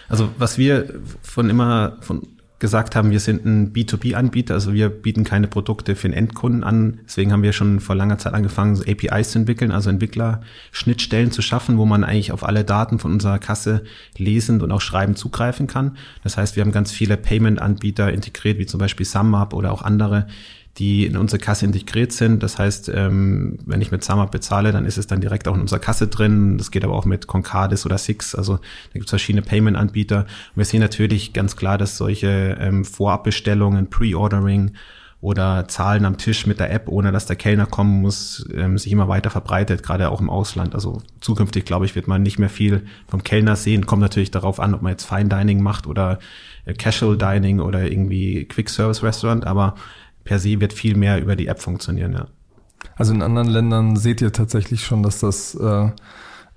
also 0.09 0.29
was 0.37 0.59
wir 0.59 1.01
von 1.23 1.51
immer 1.51 1.99
von 2.01 2.23
gesagt 2.59 2.97
haben, 2.97 3.11
wir 3.11 3.21
sind 3.21 3.45
ein 3.45 3.73
B2B-Anbieter, 3.75 4.55
also 4.55 4.73
wir 4.73 4.89
bieten 4.89 5.25
keine 5.25 5.47
Produkte 5.47 5.95
für 5.95 6.09
den 6.09 6.17
Endkunden 6.17 6.65
an. 6.65 7.01
Deswegen 7.05 7.31
haben 7.31 7.43
wir 7.43 7.53
schon 7.53 7.81
vor 7.81 7.95
langer 7.95 8.17
Zeit 8.19 8.33
angefangen, 8.33 8.77
so 8.77 8.85
APIs 8.85 9.33
zu 9.33 9.39
entwickeln, 9.41 9.71
also 9.71 9.91
Entwickler-Schnittstellen 9.91 11.33
zu 11.33 11.43
schaffen, 11.43 11.77
wo 11.77 11.85
man 11.85 12.03
eigentlich 12.03 12.33
auf 12.33 12.45
alle 12.45 12.65
Daten 12.65 12.99
von 12.99 13.13
unserer 13.13 13.39
Kasse 13.39 13.85
lesend 14.17 14.63
und 14.63 14.73
auch 14.73 14.81
schreibend 14.81 15.19
zugreifen 15.19 15.67
kann. 15.67 15.99
Das 16.23 16.39
heißt, 16.39 16.57
wir 16.57 16.63
haben 16.63 16.73
ganz 16.73 16.93
viele 16.93 17.19
Payment-Anbieter 17.19 18.11
integriert, 18.11 18.59
wie 18.59 18.67
zum 18.67 18.81
Beispiel 18.81 19.05
SumUp 19.05 19.53
oder 19.53 19.71
auch 19.71 19.83
andere, 19.83 20.27
die 20.79 21.07
in 21.07 21.17
unsere 21.17 21.41
Kasse 21.41 21.65
integriert 21.65 22.13
sind. 22.13 22.43
Das 22.43 22.59
heißt, 22.59 22.91
ähm, 22.95 23.59
wenn 23.65 23.81
ich 23.81 23.91
mit 23.91 24.05
SumUp 24.05 24.31
bezahle, 24.31 24.73
dann 24.73 24.85
ist 24.85 24.99
es 24.99 25.07
dann 25.07 25.21
direkt 25.21 25.49
auch 25.49 25.55
in 25.55 25.63
unserer 25.63 25.79
Kasse 25.79 26.09
drin. 26.09 26.59
Das 26.59 26.71
geht 26.71 26.85
aber 26.85 26.95
auch 26.95 27.07
mit 27.07 27.27
Concardis 27.27 27.87
oder 27.87 27.97
Six. 27.97 28.35
Also 28.35 28.57
da 28.57 28.93
gibt 28.93 29.07
es 29.07 29.11
verschiedene 29.11 29.43
Payment-Anbieter. 29.43 30.21
Und 30.21 30.57
wir 30.57 30.65
sehen 30.65 30.81
natürlich 30.81 31.33
ganz 31.33 31.57
klar, 31.57 31.79
dass 31.79 31.97
solche 31.97 32.59
ähm, 32.61 32.85
Vorabbestellungen, 32.85 33.89
Pre-Ordering 33.89 34.73
oder 35.23 35.67
Zahlen 35.67 36.05
am 36.05 36.19
Tisch 36.19 36.47
mit 36.47 36.61
der 36.61 36.71
App, 36.71 36.89
ohne 36.89 37.11
dass 37.11 37.25
der 37.25 37.37
Kellner 37.37 37.67
kommen 37.67 38.03
muss, 38.03 38.47
ähm, 38.55 38.77
sich 38.77 38.93
immer 38.93 39.09
weiter 39.09 39.31
verbreitet, 39.31 39.83
gerade 39.83 40.11
auch 40.11 40.21
im 40.21 40.29
Ausland. 40.29 40.75
Also 40.75 41.01
zukünftig, 41.21 41.65
glaube 41.65 41.87
ich, 41.87 41.95
wird 41.95 42.07
man 42.07 42.23
nicht 42.23 42.39
mehr 42.39 42.51
viel 42.51 42.85
vom 43.09 43.25
Kellner 43.25 43.57
sehen. 43.57 43.87
Kommt 43.87 44.03
natürlich 44.03 44.31
darauf 44.31 44.61
an, 44.61 44.75
ob 44.75 44.83
man 44.83 44.93
jetzt 44.93 45.07
Fine 45.07 45.31
Dining 45.31 45.63
macht 45.63 45.87
oder 45.87 46.19
äh, 46.67 46.75
Casual 46.75 47.17
Dining 47.17 47.61
oder 47.61 47.91
irgendwie 47.91 48.45
Quick 48.45 48.69
Service 48.69 49.03
Restaurant, 49.03 49.47
aber 49.47 49.75
per 50.27 50.39
se 50.39 50.61
wird 50.61 50.75
viel 50.75 50.97
mehr 50.97 51.21
über 51.21 51.37
die 51.37 51.47
App 51.47 51.63
funktionieren, 51.63 52.13
ja. 52.13 52.27
Also 52.97 53.15
in 53.15 53.23
anderen 53.23 53.49
Ländern 53.49 53.97
seht 53.97 54.21
ihr 54.21 54.33
tatsächlich 54.33 54.85
schon, 54.85 55.03
dass 55.03 55.21
das, 55.21 55.55
äh, 55.55 55.91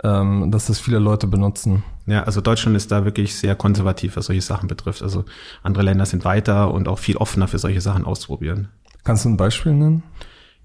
ähm, 0.03 0.51
dass 0.51 0.67
das 0.67 0.79
viele 0.79 0.99
Leute 0.99 1.27
benutzen. 1.27 1.83
Ja, 2.05 2.23
also 2.23 2.41
Deutschland 2.41 2.75
ist 2.75 2.91
da 2.91 3.05
wirklich 3.05 3.35
sehr 3.35 3.55
konservativ, 3.55 4.17
was 4.17 4.25
solche 4.25 4.41
Sachen 4.41 4.67
betrifft. 4.67 5.01
Also 5.01 5.25
andere 5.63 5.83
Länder 5.83 6.05
sind 6.05 6.25
weiter 6.25 6.73
und 6.73 6.87
auch 6.87 6.99
viel 6.99 7.17
offener 7.17 7.47
für 7.47 7.59
solche 7.59 7.81
Sachen 7.81 8.05
auszuprobieren. 8.05 8.67
Kannst 9.03 9.25
du 9.25 9.29
ein 9.29 9.37
Beispiel 9.37 9.73
nennen? 9.73 10.03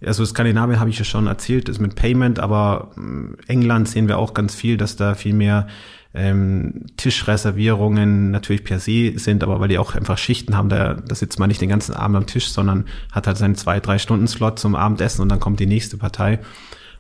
Also 0.05 0.25
Skandinavien 0.25 0.81
habe 0.81 0.91
ich 0.91 0.99
ja 0.99 1.05
schon 1.05 1.27
erzählt, 1.27 1.69
ist 1.69 1.81
mit 1.81 1.95
Payment, 1.95 2.39
aber 2.39 2.91
England 3.47 3.89
sehen 3.89 4.09
wir 4.09 4.19
auch 4.19 4.35
ganz 4.35 4.55
viel, 4.55 4.77
dass 4.77 4.97
da 4.97 5.15
viel 5.15 5.35
mehr 5.35 5.67
ähm, 6.15 6.87
Tischreservierungen 6.97 8.31
natürlich 8.31 8.65
per 8.65 8.79
se 8.79 9.19
sind, 9.19 9.43
aber 9.43 9.61
weil 9.61 9.69
die 9.69 9.79
auch 9.79 9.95
einfach 9.95 10.17
Schichten 10.17 10.57
haben, 10.57 10.69
da, 10.69 10.95
da 10.95 11.15
sitzt 11.15 11.39
man 11.39 11.49
nicht 11.49 11.61
den 11.61 11.69
ganzen 11.69 11.95
Abend 11.95 12.17
am 12.17 12.27
Tisch, 12.27 12.49
sondern 12.49 12.85
hat 13.13 13.27
halt 13.27 13.37
seinen 13.37 13.57
zwei, 13.57 13.81
drei 13.81 13.99
Stunden 13.99 14.29
Slot 14.29 14.59
zum 14.59 14.77
Abendessen 14.77 15.23
und 15.23 15.29
dann 15.29 15.41
kommt 15.41 15.61
die 15.61 15.67
nächste 15.67 15.97
Partei. 15.97 16.39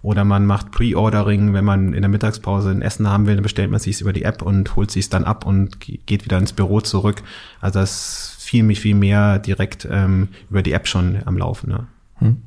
Oder 0.02 0.24
man 0.24 0.44
macht 0.44 0.70
Pre-Ordering, 0.70 1.54
wenn 1.54 1.64
man 1.64 1.94
in 1.94 2.02
der 2.02 2.10
Mittagspause 2.10 2.70
ein 2.70 2.82
Essen 2.82 3.08
haben 3.08 3.26
will, 3.26 3.36
dann 3.36 3.42
bestellt 3.42 3.70
man 3.70 3.80
sich 3.80 4.02
über 4.02 4.12
die 4.12 4.24
App 4.24 4.42
und 4.42 4.76
holt 4.76 4.90
sich 4.90 5.08
dann 5.08 5.24
ab 5.24 5.46
und 5.46 5.80
geht 5.80 6.26
wieder 6.26 6.36
ins 6.36 6.52
Büro 6.52 6.82
zurück. 6.82 7.22
Also 7.62 7.80
das 7.80 8.36
ist 8.36 8.44
viel, 8.44 8.74
viel 8.74 8.94
mehr 8.94 9.38
direkt 9.38 9.88
ähm, 9.90 10.28
über 10.50 10.62
die 10.62 10.72
App 10.72 10.88
schon 10.88 11.22
am 11.24 11.38
Laufen. 11.38 11.70
Ja. 11.70 11.86
Hm. 12.18 12.42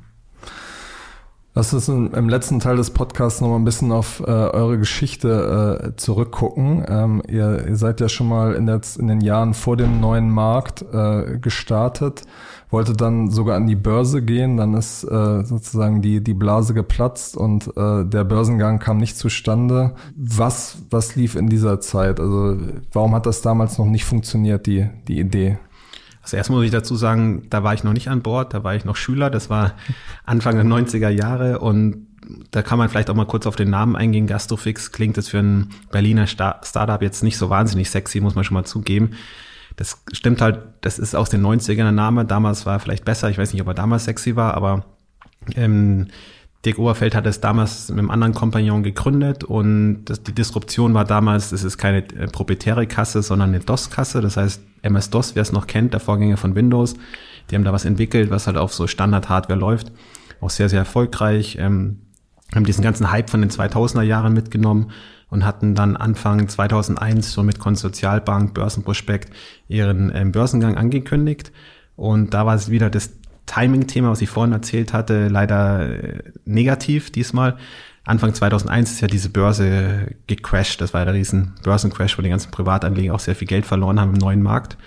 Lass 1.57 1.73
uns 1.73 1.87
im 1.87 2.29
letzten 2.29 2.59
Teil 2.59 2.77
des 2.77 2.91
Podcasts 2.91 3.41
noch 3.41 3.47
mal 3.47 3.55
ein 3.55 3.65
bisschen 3.65 3.91
auf 3.91 4.19
äh, 4.19 4.25
eure 4.25 4.77
Geschichte 4.77 5.89
äh, 5.89 5.95
zurückgucken. 5.95 6.85
Ähm, 6.87 7.23
ihr, 7.27 7.67
ihr, 7.69 7.75
seid 7.75 7.99
ja 7.99 8.09
schon 8.09 8.29
mal 8.29 8.53
in, 8.53 8.67
der, 8.67 8.81
in, 8.99 9.07
den 9.07 9.21
Jahren 9.21 9.55
vor 9.55 9.75
dem 9.75 9.99
neuen 9.99 10.29
Markt 10.29 10.85
äh, 10.93 11.39
gestartet, 11.39 12.21
wolltet 12.69 13.01
dann 13.01 13.31
sogar 13.31 13.55
an 13.55 13.65
die 13.65 13.75
Börse 13.75 14.21
gehen, 14.21 14.57
dann 14.57 14.75
ist 14.75 15.03
äh, 15.05 15.43
sozusagen 15.43 16.03
die, 16.03 16.23
die 16.23 16.35
Blase 16.35 16.75
geplatzt 16.75 17.35
und 17.35 17.75
äh, 17.75 18.05
der 18.05 18.23
Börsengang 18.23 18.77
kam 18.77 18.99
nicht 18.99 19.17
zustande. 19.17 19.95
Was, 20.15 20.77
was 20.91 21.15
lief 21.15 21.33
in 21.33 21.49
dieser 21.49 21.79
Zeit? 21.81 22.19
Also 22.19 22.55
warum 22.93 23.15
hat 23.15 23.25
das 23.25 23.41
damals 23.41 23.79
noch 23.79 23.87
nicht 23.87 24.05
funktioniert, 24.05 24.67
die, 24.67 24.89
die 25.07 25.19
Idee? 25.19 25.57
Also 26.27 26.35
erst 26.35 26.49
muss 26.49 26.65
ich 26.65 26.71
dazu 26.71 26.97
sagen, 26.97 27.43
da 27.49 27.63
war 27.63 27.73
ich 27.73 27.85
noch 27.85 27.93
nicht 27.93 28.09
an 28.09 28.21
Bord, 28.21 28.53
da 28.53 28.61
war 28.65 28.75
ich 28.75 28.83
noch 28.83 28.97
Schüler, 28.97 29.29
das 29.29 29.49
war 29.49 29.75
Anfang 30.25 30.55
der 30.55 30.65
90er 30.65 31.07
Jahre 31.07 31.59
und 31.59 32.05
da 32.51 32.61
kann 32.63 32.77
man 32.77 32.89
vielleicht 32.89 33.09
auch 33.09 33.15
mal 33.15 33.25
kurz 33.25 33.47
auf 33.47 33.55
den 33.55 33.69
Namen 33.69 33.95
eingehen. 33.95 34.27
Gastrofix 34.27 34.91
klingt 34.91 35.15
jetzt 35.15 35.29
für 35.29 35.39
ein 35.39 35.69
Berliner 35.89 36.27
Startup 36.27 37.01
jetzt 37.01 37.23
nicht 37.23 37.37
so 37.37 37.49
wahnsinnig 37.49 37.89
sexy, 37.89 38.19
muss 38.19 38.35
man 38.35 38.43
schon 38.43 38.55
mal 38.55 38.65
zugeben. 38.65 39.11
Das 39.77 40.03
stimmt 40.11 40.41
halt, 40.41 40.59
das 40.81 40.99
ist 40.99 41.15
aus 41.15 41.29
den 41.29 41.45
90ern 41.45 41.75
der 41.75 41.91
Name. 41.93 42.25
Damals 42.25 42.65
war 42.65 42.73
er 42.73 42.79
vielleicht 42.81 43.05
besser, 43.05 43.29
ich 43.29 43.37
weiß 43.37 43.53
nicht, 43.53 43.61
ob 43.61 43.69
er 43.69 43.73
damals 43.73 44.03
sexy 44.03 44.35
war, 44.35 44.53
aber 44.55 44.83
ähm, 45.55 46.07
Dirk 46.65 46.79
Oberfeld 46.79 47.15
hat 47.15 47.25
es 47.27 47.39
damals 47.39 47.89
mit 47.89 47.99
einem 47.99 48.09
anderen 48.09 48.33
Kompagnon 48.33 48.83
gegründet 48.83 49.43
und 49.43 50.05
das, 50.05 50.23
die 50.23 50.33
Disruption 50.33 50.93
war 50.93 51.05
damals, 51.05 51.51
es 51.51 51.63
ist 51.63 51.77
keine 51.77 51.99
äh, 51.99 52.27
proprietäre 52.27 52.87
Kasse, 52.87 53.21
sondern 53.21 53.49
eine 53.49 53.59
DOS-Kasse. 53.59 54.21
Das 54.21 54.37
heißt, 54.37 54.61
MS-DOS, 54.81 55.35
wer 55.35 55.43
es 55.43 55.51
noch 55.51 55.67
kennt, 55.67 55.93
der 55.93 55.99
Vorgänger 55.99 56.37
von 56.37 56.55
Windows, 56.55 56.95
die 57.49 57.55
haben 57.55 57.63
da 57.63 57.73
was 57.73 57.85
entwickelt, 57.85 58.31
was 58.31 58.47
halt 58.47 58.57
auf 58.57 58.73
so 58.73 58.87
Standard-Hardware 58.87 59.59
läuft. 59.59 59.91
Auch 60.41 60.49
sehr, 60.49 60.69
sehr 60.69 60.79
erfolgreich. 60.79 61.57
Ähm, 61.59 62.01
haben 62.53 62.65
diesen 62.65 62.83
ganzen 62.83 63.11
Hype 63.11 63.29
von 63.29 63.41
den 63.41 63.49
2000er 63.49 64.03
Jahren 64.03 64.33
mitgenommen 64.33 64.91
und 65.29 65.45
hatten 65.45 65.75
dann 65.75 65.97
Anfang 65.97 66.47
2001 66.47 67.33
schon 67.33 67.45
mit 67.45 67.59
Konsortialbank, 67.59 68.53
Börsenprospekt 68.53 69.33
ihren 69.67 70.11
ähm, 70.15 70.31
Börsengang 70.31 70.77
angekündigt. 70.77 71.51
Und 71.95 72.33
da 72.33 72.45
war 72.45 72.55
es 72.55 72.69
wieder 72.69 72.89
das 72.89 73.11
Timing-Thema, 73.47 74.11
was 74.11 74.21
ich 74.21 74.29
vorhin 74.29 74.53
erzählt 74.53 74.93
hatte, 74.93 75.27
leider 75.29 75.89
äh, 75.89 76.23
negativ 76.45 77.11
diesmal. 77.11 77.57
Anfang 78.03 78.33
2001 78.33 78.91
ist 78.91 79.01
ja 79.01 79.07
diese 79.07 79.29
Börse 79.29 80.15
gecrashed. 80.27 80.79
Das 80.79 80.93
war 80.93 81.01
ja 81.01 81.05
der 81.05 81.13
riesen 81.13 81.55
Börsencrash, 81.63 82.17
wo 82.17 82.21
die 82.21 82.29
ganzen 82.29 82.51
Privatanleger 82.51 83.13
auch 83.13 83.19
sehr 83.19 83.35
viel 83.35 83.47
Geld 83.47 83.65
verloren 83.65 83.99
haben 83.99 84.13
im 84.13 84.17
neuen 84.17 84.41
Markt. 84.41 84.77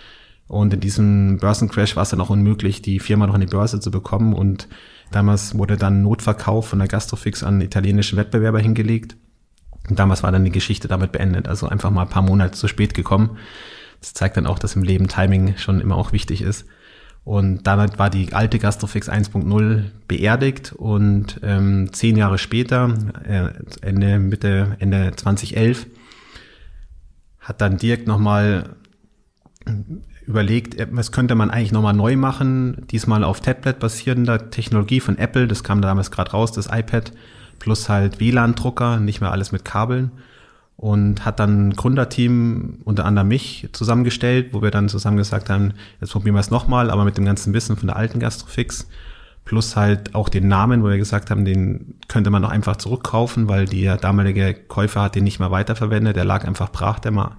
Und 0.47 0.73
in 0.73 0.81
diesem 0.81 1.39
Börsencrash 1.39 1.97
war 1.97 2.03
es 2.03 2.09
dann 2.11 2.21
auch 2.21 2.31
unmöglich, 2.31 2.83
die 2.83 2.99
Firma 2.99 3.27
noch 3.27 3.35
an 3.35 3.41
die 3.41 3.47
Börse 3.47 3.79
zu 3.79 3.91
bekommen. 3.91 4.33
Und 4.33 4.69
damals 5.11 5.57
wurde 5.57 5.77
dann 5.77 6.03
Notverkauf 6.03 6.69
von 6.69 6.79
der 6.79 6.89
Gastrofix 6.89 7.43
an 7.43 7.61
italienischen 7.61 8.17
Wettbewerber 8.17 8.59
hingelegt. 8.59 9.17
Und 9.89 9.99
damals 9.99 10.23
war 10.23 10.33
dann 10.33 10.45
die 10.45 10.51
Geschichte 10.51 10.89
damit 10.89 11.13
beendet. 11.13 11.47
Also 11.47 11.69
einfach 11.69 11.91
mal 11.91 12.03
ein 12.03 12.09
paar 12.09 12.23
Monate 12.23 12.53
zu 12.53 12.69
spät 12.69 12.95
gekommen. 12.95 13.37
Das 14.01 14.15
zeigt 14.15 14.39
dann 14.39 14.47
auch, 14.47 14.59
dass 14.59 14.77
im 14.77 14.83
Leben 14.83 15.09
Timing 15.09 15.57
schon 15.59 15.81
immer 15.81 15.97
auch 15.97 16.13
wichtig 16.13 16.43
ist. 16.43 16.67
Und 17.25 17.67
damit 17.67 17.99
war 17.99 18.11
die 18.11 18.33
alte 18.33 18.59
Gastrofix 18.59 19.09
1.0 19.09 19.85
beerdigt 20.09 20.73
und 20.73 21.39
ähm, 21.43 21.93
zehn 21.93 22.17
Jahre 22.17 22.39
später, 22.39 22.95
äh, 23.25 23.51
Ende, 23.87 24.19
Mitte, 24.19 24.77
Ende 24.79 25.13
2011, 25.15 25.87
hat 27.41 27.61
dann 27.61 27.77
Dirk 27.77 28.07
nochmal 28.07 28.77
überlegt, 30.27 30.81
äh, 30.81 30.87
was 30.91 31.13
könnte 31.13 31.35
man 31.35 31.51
eigentlich 31.51 31.73
nochmal 31.73 31.95
neu 31.95 32.17
machen, 32.17 32.87
diesmal 32.91 33.23
auf 33.23 33.41
Tablet 33.41 33.79
basierender 33.79 34.51
Technologie 34.51 35.01
von 35.01 35.19
Apple, 35.19 35.47
das 35.47 35.63
kam 35.63 35.83
damals 35.83 36.11
gerade 36.11 36.31
raus, 36.31 36.53
das 36.53 36.69
iPad, 36.73 37.13
plus 37.59 37.89
halt 37.91 38.19
WLAN-Drucker, 38.19 38.99
nicht 38.99 39.21
mehr 39.21 39.31
alles 39.31 39.53
mit 39.53 39.65
Kabeln 39.65 40.11
und 40.81 41.27
hat 41.27 41.39
dann 41.39 41.69
ein 41.69 41.73
Gründerteam, 41.75 42.79
unter 42.85 43.05
anderem 43.05 43.29
mich, 43.29 43.69
zusammengestellt, 43.73 44.55
wo 44.55 44.63
wir 44.63 44.71
dann 44.71 44.89
zusammen 44.89 45.19
gesagt 45.19 45.51
haben, 45.51 45.75
jetzt 46.01 46.13
probieren 46.13 46.35
wir 46.35 46.41
es 46.41 46.51
nochmal, 46.51 46.91
aber 46.91 47.05
mit 47.05 47.19
dem 47.19 47.27
ganzen 47.27 47.53
Wissen 47.53 47.77
von 47.77 47.89
der 47.89 47.97
alten 47.97 48.19
Gastrofix, 48.19 48.89
plus 49.45 49.77
halt 49.77 50.15
auch 50.15 50.31
den 50.31 50.49
Namen, 50.49 50.83
wo 50.83 50.89
wir 50.89 50.97
gesagt 50.97 51.31
haben, 51.31 51.45
den 51.45 51.97
könnte 52.09 52.31
man 52.31 52.41
noch 52.41 52.49
einfach 52.49 52.77
zurückkaufen, 52.77 53.47
weil 53.47 53.67
der 53.67 53.99
damalige 53.99 54.55
Käufer 54.55 55.03
hat 55.03 55.17
den 55.17 55.25
nicht 55.25 55.39
mehr 55.39 55.51
weiterverwendet, 55.51 56.17
der 56.17 56.25
lag 56.25 56.47
einfach 56.47 56.73
brach, 56.73 56.99
der, 56.99 57.33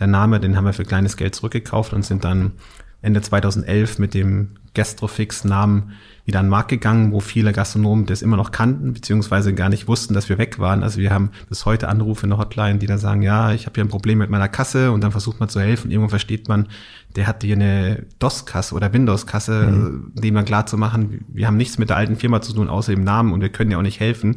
der 0.00 0.06
Name, 0.08 0.40
den 0.40 0.56
haben 0.56 0.64
wir 0.64 0.72
für 0.72 0.84
kleines 0.84 1.16
Geld 1.16 1.36
zurückgekauft 1.36 1.92
und 1.92 2.04
sind 2.04 2.24
dann 2.24 2.54
Ende 3.00 3.20
2011 3.20 3.98
mit 3.98 4.14
dem 4.14 4.56
Gastrofix-Namen 4.74 5.92
wieder 6.24 6.40
an 6.40 6.46
den 6.46 6.50
Markt 6.50 6.68
gegangen, 6.68 7.12
wo 7.12 7.20
viele 7.20 7.52
Gastronomen 7.52 8.06
das 8.06 8.22
immer 8.22 8.36
noch 8.36 8.52
kannten, 8.52 8.92
beziehungsweise 8.92 9.54
gar 9.54 9.68
nicht 9.68 9.88
wussten, 9.88 10.14
dass 10.14 10.28
wir 10.28 10.38
weg 10.38 10.58
waren. 10.58 10.82
Also 10.82 10.98
wir 11.00 11.10
haben 11.10 11.30
bis 11.48 11.64
heute 11.64 11.88
Anrufe 11.88 12.26
in 12.26 12.30
der 12.30 12.38
Hotline, 12.38 12.78
die 12.78 12.86
dann 12.86 12.98
sagen, 12.98 13.22
ja, 13.22 13.52
ich 13.52 13.66
habe 13.66 13.74
hier 13.74 13.84
ein 13.84 13.88
Problem 13.88 14.18
mit 14.18 14.30
meiner 14.30 14.48
Kasse 14.48 14.92
und 14.92 15.02
dann 15.02 15.10
versucht 15.10 15.40
man 15.40 15.48
zu 15.48 15.60
helfen. 15.60 15.90
Irgendwann 15.90 16.10
versteht 16.10 16.48
man, 16.48 16.68
der 17.16 17.26
hat 17.26 17.42
hier 17.42 17.56
eine 17.56 18.04
DOS-Kasse 18.18 18.74
oder 18.74 18.92
Windows-Kasse, 18.92 19.68
mhm. 19.68 20.12
dem 20.14 20.34
dann 20.34 20.44
klar 20.44 20.66
zu 20.66 20.76
machen, 20.76 21.24
wir 21.28 21.46
haben 21.46 21.56
nichts 21.56 21.78
mit 21.78 21.88
der 21.88 21.96
alten 21.96 22.16
Firma 22.16 22.40
zu 22.40 22.52
tun, 22.52 22.68
außer 22.68 22.92
dem 22.94 23.04
Namen 23.04 23.32
und 23.32 23.40
wir 23.40 23.48
können 23.48 23.70
ja 23.70 23.78
auch 23.78 23.82
nicht 23.82 24.00
helfen, 24.00 24.36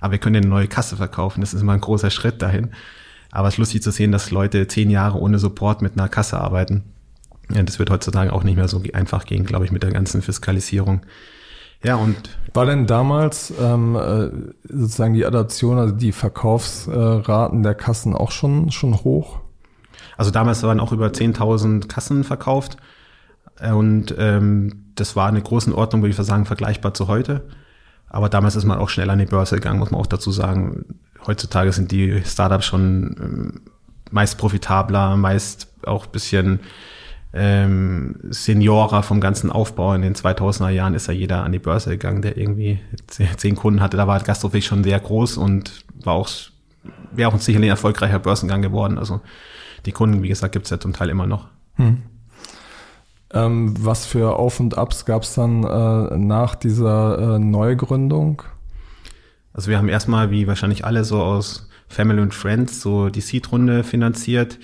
aber 0.00 0.12
wir 0.12 0.18
können 0.18 0.36
eine 0.36 0.46
neue 0.46 0.68
Kasse 0.68 0.96
verkaufen. 0.96 1.40
Das 1.40 1.52
ist 1.52 1.62
immer 1.62 1.72
ein 1.72 1.80
großer 1.80 2.10
Schritt 2.10 2.42
dahin. 2.42 2.70
Aber 3.30 3.48
es 3.48 3.54
ist 3.54 3.58
lustig 3.58 3.82
zu 3.82 3.90
sehen, 3.90 4.12
dass 4.12 4.30
Leute 4.30 4.68
zehn 4.68 4.90
Jahre 4.90 5.18
ohne 5.18 5.40
Support 5.40 5.82
mit 5.82 5.94
einer 5.94 6.08
Kasse 6.08 6.38
arbeiten. 6.38 6.84
Ja, 7.52 7.62
das 7.62 7.78
wird 7.78 7.90
heutzutage 7.90 8.32
auch 8.32 8.44
nicht 8.44 8.56
mehr 8.56 8.68
so 8.68 8.82
einfach 8.92 9.26
gehen, 9.26 9.44
glaube 9.44 9.64
ich, 9.64 9.72
mit 9.72 9.82
der 9.82 9.90
ganzen 9.90 10.22
Fiskalisierung. 10.22 11.02
Ja, 11.82 11.96
und. 11.96 12.16
War 12.54 12.66
denn 12.66 12.86
damals 12.86 13.52
ähm, 13.60 13.96
äh, 13.96 14.30
sozusagen 14.68 15.14
die 15.14 15.26
Adaption, 15.26 15.78
also 15.78 15.94
die 15.94 16.12
Verkaufsraten 16.12 17.62
der 17.62 17.74
Kassen 17.74 18.14
auch 18.14 18.30
schon, 18.30 18.70
schon 18.70 18.94
hoch? 19.02 19.40
Also 20.16 20.30
damals 20.30 20.62
waren 20.62 20.80
auch 20.80 20.92
über 20.92 21.08
10.000 21.08 21.88
Kassen 21.88 22.24
verkauft. 22.24 22.76
Und 23.60 24.14
ähm, 24.18 24.84
das 24.94 25.16
war 25.16 25.28
eine 25.28 25.42
große 25.42 25.76
Ordnung, 25.76 26.02
würde 26.02 26.10
ich 26.10 26.26
sagen, 26.26 26.46
vergleichbar 26.46 26.94
zu 26.94 27.08
heute. 27.08 27.42
Aber 28.08 28.28
damals 28.28 28.56
ist 28.56 28.64
man 28.64 28.78
auch 28.78 28.88
schnell 28.88 29.10
an 29.10 29.18
die 29.18 29.26
Börse 29.26 29.56
gegangen, 29.56 29.80
muss 29.80 29.90
man 29.90 30.00
auch 30.00 30.06
dazu 30.06 30.30
sagen. 30.30 31.00
Heutzutage 31.26 31.72
sind 31.72 31.90
die 31.90 32.22
Startups 32.24 32.66
schon 32.66 33.16
ähm, 33.20 33.60
meist 34.10 34.38
profitabler, 34.38 35.16
meist 35.16 35.68
auch 35.84 36.06
bisschen 36.06 36.60
ähm, 37.36 38.14
Seniorer 38.30 39.02
vom 39.02 39.20
ganzen 39.20 39.50
Aufbau. 39.50 39.92
In 39.94 40.02
den 40.02 40.14
2000er 40.14 40.68
Jahren 40.68 40.94
ist 40.94 41.08
ja 41.08 41.12
jeder 41.12 41.42
an 41.42 41.50
die 41.50 41.58
Börse 41.58 41.90
gegangen, 41.90 42.22
der 42.22 42.36
irgendwie 42.36 42.78
zehn 43.08 43.56
Kunden 43.56 43.80
hatte. 43.80 43.96
Da 43.96 44.06
war 44.06 44.20
Gastrofix 44.20 44.64
schon 44.64 44.84
sehr 44.84 45.00
groß 45.00 45.36
und 45.36 45.84
war 46.04 46.14
auch, 46.14 46.28
wäre 47.10 47.32
auch 47.32 47.38
sicherlich 47.38 47.68
ein 47.68 47.72
erfolgreicher 47.72 48.20
Börsengang 48.20 48.62
geworden. 48.62 48.98
Also 48.98 49.20
die 49.84 49.92
Kunden, 49.92 50.22
wie 50.22 50.28
gesagt, 50.28 50.52
gibt 50.52 50.66
es 50.66 50.70
ja 50.70 50.78
zum 50.78 50.92
Teil 50.92 51.08
immer 51.08 51.26
noch. 51.26 51.48
Hm. 51.74 52.02
Ähm, 53.32 53.74
was 53.84 54.06
für 54.06 54.36
Auf 54.36 54.60
und 54.60 54.78
Abs 54.78 55.04
gab 55.04 55.24
es 55.24 55.34
dann 55.34 55.64
äh, 55.64 56.16
nach 56.16 56.54
dieser 56.54 57.34
äh, 57.34 57.38
Neugründung? 57.40 58.42
Also 59.52 59.70
wir 59.70 59.78
haben 59.78 59.88
erstmal, 59.88 60.30
wie 60.30 60.46
wahrscheinlich 60.46 60.84
alle, 60.84 61.02
so 61.04 61.20
aus 61.20 61.68
Family 61.88 62.20
und 62.20 62.32
Friends 62.32 62.80
so 62.80 63.08
die 63.08 63.20
Seed-Runde 63.20 63.82
finanziert 63.82 64.60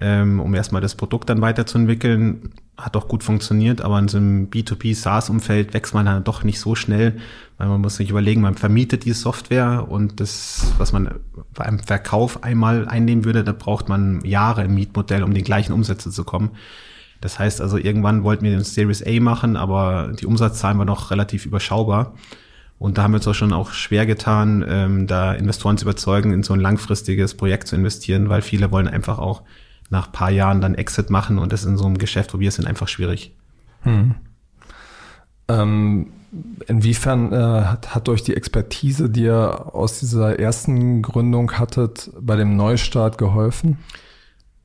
ähm, 0.00 0.40
um 0.40 0.54
erstmal 0.54 0.82
das 0.82 0.94
Produkt 0.94 1.28
dann 1.28 1.40
weiterzuentwickeln. 1.40 2.50
Hat 2.76 2.96
auch 2.96 3.08
gut 3.08 3.22
funktioniert, 3.22 3.82
aber 3.82 3.98
in 3.98 4.08
so 4.08 4.16
einem 4.16 4.48
B2B 4.48 4.94
SaaS-Umfeld 4.94 5.74
wächst 5.74 5.94
man 5.94 6.06
dann 6.06 6.24
doch 6.24 6.42
nicht 6.42 6.58
so 6.58 6.74
schnell, 6.74 7.18
weil 7.58 7.68
man 7.68 7.80
muss 7.80 7.96
sich 7.96 8.10
überlegen, 8.10 8.40
man 8.40 8.54
vermietet 8.54 9.04
die 9.04 9.12
Software 9.12 9.86
und 9.88 10.20
das, 10.20 10.72
was 10.78 10.92
man 10.92 11.20
bei 11.54 11.64
einem 11.64 11.78
Verkauf 11.78 12.42
einmal 12.42 12.88
einnehmen 12.88 13.24
würde, 13.24 13.44
da 13.44 13.52
braucht 13.52 13.88
man 13.88 14.24
Jahre 14.24 14.64
im 14.64 14.74
Mietmodell, 14.74 15.22
um 15.22 15.34
die 15.34 15.42
gleichen 15.42 15.72
Umsätze 15.72 16.10
zu 16.10 16.24
kommen. 16.24 16.52
Das 17.20 17.38
heißt 17.38 17.60
also, 17.60 17.76
irgendwann 17.76 18.24
wollten 18.24 18.44
wir 18.44 18.50
den 18.50 18.64
Series 18.64 19.06
A 19.06 19.20
machen, 19.20 19.56
aber 19.56 20.12
die 20.18 20.26
Umsatzzahlen 20.26 20.78
waren 20.78 20.88
noch 20.88 21.10
relativ 21.10 21.46
überschaubar. 21.46 22.14
Und 22.78 22.98
da 22.98 23.04
haben 23.04 23.12
wir 23.12 23.18
uns 23.18 23.28
auch 23.28 23.34
schon 23.34 23.52
auch 23.52 23.70
schwer 23.70 24.06
getan, 24.06 24.64
ähm, 24.66 25.06
da 25.06 25.32
Investoren 25.32 25.78
zu 25.78 25.84
überzeugen, 25.84 26.32
in 26.32 26.42
so 26.42 26.52
ein 26.52 26.58
langfristiges 26.58 27.36
Projekt 27.36 27.68
zu 27.68 27.76
investieren, 27.76 28.28
weil 28.28 28.42
viele 28.42 28.72
wollen 28.72 28.88
einfach 28.88 29.20
auch 29.20 29.42
nach 29.92 30.10
paar 30.10 30.30
Jahren 30.30 30.62
dann 30.62 30.74
Exit 30.74 31.10
machen 31.10 31.38
und 31.38 31.52
das 31.52 31.64
in 31.64 31.76
so 31.76 31.84
einem 31.84 31.98
Geschäft, 31.98 32.32
wo 32.32 32.40
wir 32.40 32.50
sind, 32.50 32.66
einfach 32.66 32.88
schwierig. 32.88 33.36
Hm. 33.82 34.14
Ähm, 35.48 36.06
inwiefern 36.66 37.32
äh, 37.32 37.36
hat, 37.36 37.94
hat 37.94 38.08
euch 38.08 38.22
die 38.22 38.34
Expertise, 38.34 39.10
die 39.10 39.24
ihr 39.24 39.74
aus 39.74 40.00
dieser 40.00 40.38
ersten 40.40 41.02
Gründung 41.02 41.58
hattet, 41.58 42.10
bei 42.18 42.36
dem 42.36 42.56
Neustart 42.56 43.18
geholfen? 43.18 43.78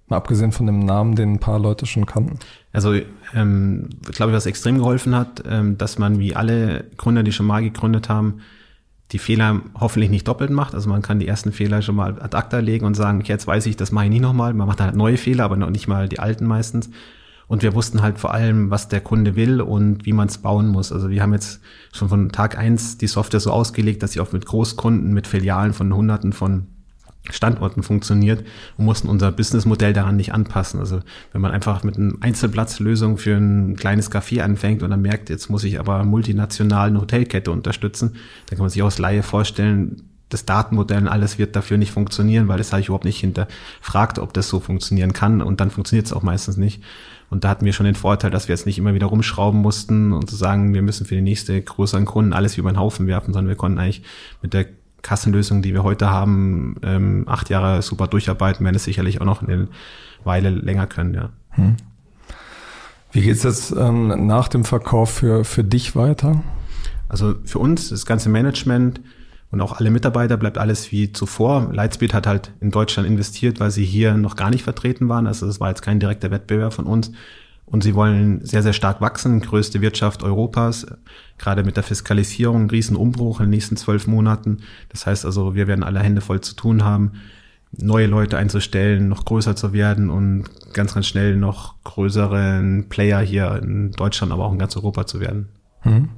Mal 0.08 0.16
abgesehen 0.16 0.54
von 0.54 0.66
dem 0.66 0.80
Namen, 0.80 1.16
den 1.16 1.34
ein 1.34 1.40
paar 1.40 1.60
Leute 1.60 1.86
schon 1.86 2.06
kannten. 2.06 2.40
Also, 2.72 2.94
ähm, 3.34 3.90
glaube 4.06 4.32
ich, 4.32 4.38
was 4.38 4.46
extrem 4.46 4.78
geholfen 4.78 5.14
hat, 5.14 5.44
ähm, 5.46 5.78
dass 5.78 6.00
man 6.00 6.20
wie 6.20 6.38
alle 6.38 6.86
Gründer, 6.96 7.24
die 7.24 7.34
schon 7.34 7.48
mal 7.48 7.62
gegründet 7.62 8.08
haben, 8.08 8.40
die 9.12 9.20
Fehler 9.20 9.62
hoffentlich 9.80 10.10
nicht 10.10 10.28
doppelt 10.28 10.50
macht. 10.50 10.74
Also 10.76 10.90
man 10.90 11.02
kann 11.02 11.20
die 11.20 11.28
ersten 11.28 11.52
Fehler 11.52 11.82
schon 11.82 11.96
mal 11.96 12.22
ad 12.22 12.36
acta 12.36 12.60
legen 12.60 12.86
und 12.86 12.96
sagen, 12.96 13.22
jetzt 13.24 13.48
weiß 13.48 13.66
ich, 13.68 13.78
das 13.78 13.92
mache 13.92 14.06
ich 14.06 14.12
nie 14.12 14.20
nochmal. 14.20 14.54
Man 14.54 14.68
macht 14.68 14.82
halt 14.82 14.96
neue 14.96 15.18
Fehler, 15.18 15.46
aber 15.46 15.56
noch 15.56 15.70
nicht 15.70 15.88
mal 15.88 16.10
die 16.10 16.20
alten 16.20 16.46
meistens. 16.46 16.90
Und 17.48 17.64
wir 17.64 17.74
wussten 17.74 18.02
halt 18.02 18.20
vor 18.20 18.34
allem, 18.34 18.70
was 18.70 18.90
der 18.90 19.00
Kunde 19.00 19.38
will 19.38 19.62
und 19.62 20.06
wie 20.06 20.12
man 20.12 20.28
es 20.28 20.40
bauen 20.40 20.68
muss. 20.68 20.92
Also 20.92 21.10
wir 21.10 21.22
haben 21.22 21.32
jetzt 21.32 21.62
schon 21.94 22.10
von 22.10 22.30
Tag 22.30 22.58
eins 22.58 22.98
die 22.98 23.08
Software 23.08 23.40
so 23.40 23.52
ausgelegt, 23.52 24.04
dass 24.04 24.12
sie 24.12 24.20
auch 24.20 24.34
mit 24.34 24.46
Großkunden, 24.46 25.14
mit 25.14 25.28
Filialen 25.28 25.72
von 25.72 25.96
Hunderten 25.96 26.34
von 26.34 26.68
Standorten 27.30 27.84
funktioniert 27.84 28.46
und 28.78 28.86
mussten 28.86 29.10
unser 29.10 29.32
Businessmodell 29.32 29.94
daran 29.94 30.16
nicht 30.16 30.34
anpassen. 30.34 30.80
Also 30.80 31.02
wenn 31.32 31.42
man 31.42 31.52
einfach 31.52 31.84
mit 31.84 31.98
einer 31.98 32.14
Einzelplatzlösung 32.22 33.18
für 33.18 33.36
ein 33.36 33.76
kleines 33.76 34.12
Café 34.12 34.42
anfängt 34.42 34.84
und 34.84 34.90
dann 34.90 35.02
merkt, 35.02 35.30
jetzt 35.30 35.50
muss 35.50 35.64
ich 35.64 35.80
aber 35.80 36.04
multinational 36.04 36.90
eine 36.90 37.02
Hotelkette 37.02 37.52
unterstützen, 37.52 38.14
dann 38.48 38.58
kann 38.58 38.64
man 38.66 38.70
sich 38.70 38.84
aus 38.84 38.98
Laie 38.98 39.24
vorstellen, 39.24 40.04
das 40.30 40.46
Datenmodell 40.46 41.04
und 41.04 41.08
alles 41.08 41.40
wird 41.40 41.56
dafür 41.56 41.78
nicht 41.78 41.92
funktionieren, 41.92 42.48
weil 42.48 42.58
das 42.58 42.74
habe 42.74 42.82
ich 42.82 42.88
überhaupt 42.88 43.06
nicht 43.06 43.20
hinterfragt, 43.20 44.20
ob 44.20 44.34
das 44.34 44.50
so 44.50 44.60
funktionieren 44.60 45.14
kann 45.14 45.42
und 45.42 45.62
dann 45.62 45.72
funktioniert 45.72 46.06
es 46.06 46.14
auch 46.14 46.24
meistens 46.24 46.58
nicht. 46.58 46.84
Und 47.30 47.44
da 47.44 47.50
hatten 47.50 47.66
wir 47.66 47.74
schon 47.74 47.86
den 47.86 47.96
Vorteil, 47.96 48.32
dass 48.32 48.48
wir 48.48 48.54
jetzt 48.54 48.66
nicht 48.66 48.78
immer 48.78 48.94
wieder 48.94 49.08
rumschrauben 49.08 49.62
mussten 49.62 50.14
und 50.14 50.30
zu 50.30 50.36
sagen, 50.36 50.74
wir 50.74 50.82
müssen 50.82 51.06
für 51.06 51.16
die 51.16 51.22
nächste 51.22 51.62
größeren 51.62 52.06
Kunden 52.06 52.34
alles 52.34 52.58
über 52.58 52.72
den 52.72 52.80
Haufen 52.80 53.08
werfen, 53.08 53.34
sondern 53.34 53.50
wir 53.50 53.58
konnten 53.58 53.80
eigentlich 53.80 54.04
mit 54.42 54.54
der 54.54 54.66
Kassenlösung, 55.08 55.62
die 55.62 55.74
wir 55.74 55.84
heute 55.84 56.10
haben, 56.10 56.76
ähm, 56.84 57.24
acht 57.28 57.50
Jahre 57.50 57.82
super 57.82 58.08
durcharbeiten, 58.08 58.66
werden 58.66 58.76
es 58.76 58.84
sicherlich 58.84 59.22
auch 59.22 59.26
noch 59.26 59.42
eine 59.42 59.70
Weile 60.26 60.50
länger 60.50 60.86
können, 60.86 61.14
ja. 61.14 61.30
Hm. 61.52 61.78
Wie 63.14 63.22
geht's 63.22 63.44
jetzt 63.44 63.72
ähm, 63.72 64.28
nach 64.28 64.50
dem 64.50 64.66
Verkauf 64.66 65.10
für, 65.10 65.46
für 65.46 65.64
dich 65.64 65.96
weiter? 65.96 66.44
Also 67.08 67.36
für 67.46 67.60
uns, 67.60 67.90
das 67.90 68.06
ganze 68.06 68.28
Management 68.28 69.00
und 69.50 69.62
auch 69.62 69.80
alle 69.80 69.92
Mitarbeiter 69.92 70.36
bleibt 70.36 70.58
alles 70.58 70.92
wie 70.92 71.14
zuvor. 71.14 71.70
Lightspeed 71.72 72.14
hat 72.14 72.28
halt 72.28 72.52
in 72.60 72.70
Deutschland 72.70 73.08
investiert, 73.08 73.62
weil 73.62 73.72
sie 73.72 73.86
hier 73.86 74.16
noch 74.16 74.36
gar 74.36 74.50
nicht 74.50 74.64
vertreten 74.64 75.08
waren. 75.08 75.26
Also 75.26 75.48
das 75.48 75.62
war 75.62 75.70
jetzt 75.70 75.82
kein 75.82 76.02
direkter 76.02 76.32
Wettbewerb 76.32 76.74
von 76.74 76.86
uns. 76.86 77.14
Und 77.70 77.84
sie 77.84 77.96
wollen 77.96 78.46
sehr, 78.46 78.64
sehr 78.64 78.72
stark 78.72 79.02
wachsen, 79.02 79.42
größte 79.42 79.82
Wirtschaft 79.82 80.24
Europas, 80.24 80.88
gerade 81.38 81.64
mit 81.64 81.76
der 81.76 81.84
Fiskalisierung, 81.84 82.64
ein 82.64 82.70
Riesenumbruch 82.70 83.42
in 83.42 83.48
den 83.48 83.50
nächsten 83.52 83.76
zwölf 83.76 84.08
Monaten. 84.08 84.60
Das 84.90 85.06
heißt 85.06 85.26
also, 85.26 85.54
wir 85.54 85.68
werden 85.68 85.84
alle 85.84 86.00
Hände 86.00 86.22
voll 86.22 86.40
zu 86.40 86.56
tun 86.56 86.86
haben, 86.86 87.12
neue 87.72 88.08
Leute 88.08 88.38
einzustellen, 88.38 89.10
noch 89.10 89.26
größer 89.26 89.58
zu 89.58 89.74
werden 89.74 90.10
und 90.10 90.46
ganz, 90.74 90.94
ganz 90.94 91.08
schnell 91.08 91.36
noch 91.36 91.76
größeren 91.84 92.86
Player 92.88 93.20
hier 93.20 93.60
in 93.62 93.92
Deutschland, 93.92 94.32
aber 94.32 94.46
auch 94.46 94.54
in 94.54 94.60
ganz 94.60 94.78
Europa 94.78 95.06
zu 95.06 95.20
werden. 95.20 95.50
Mhm. 95.84 96.10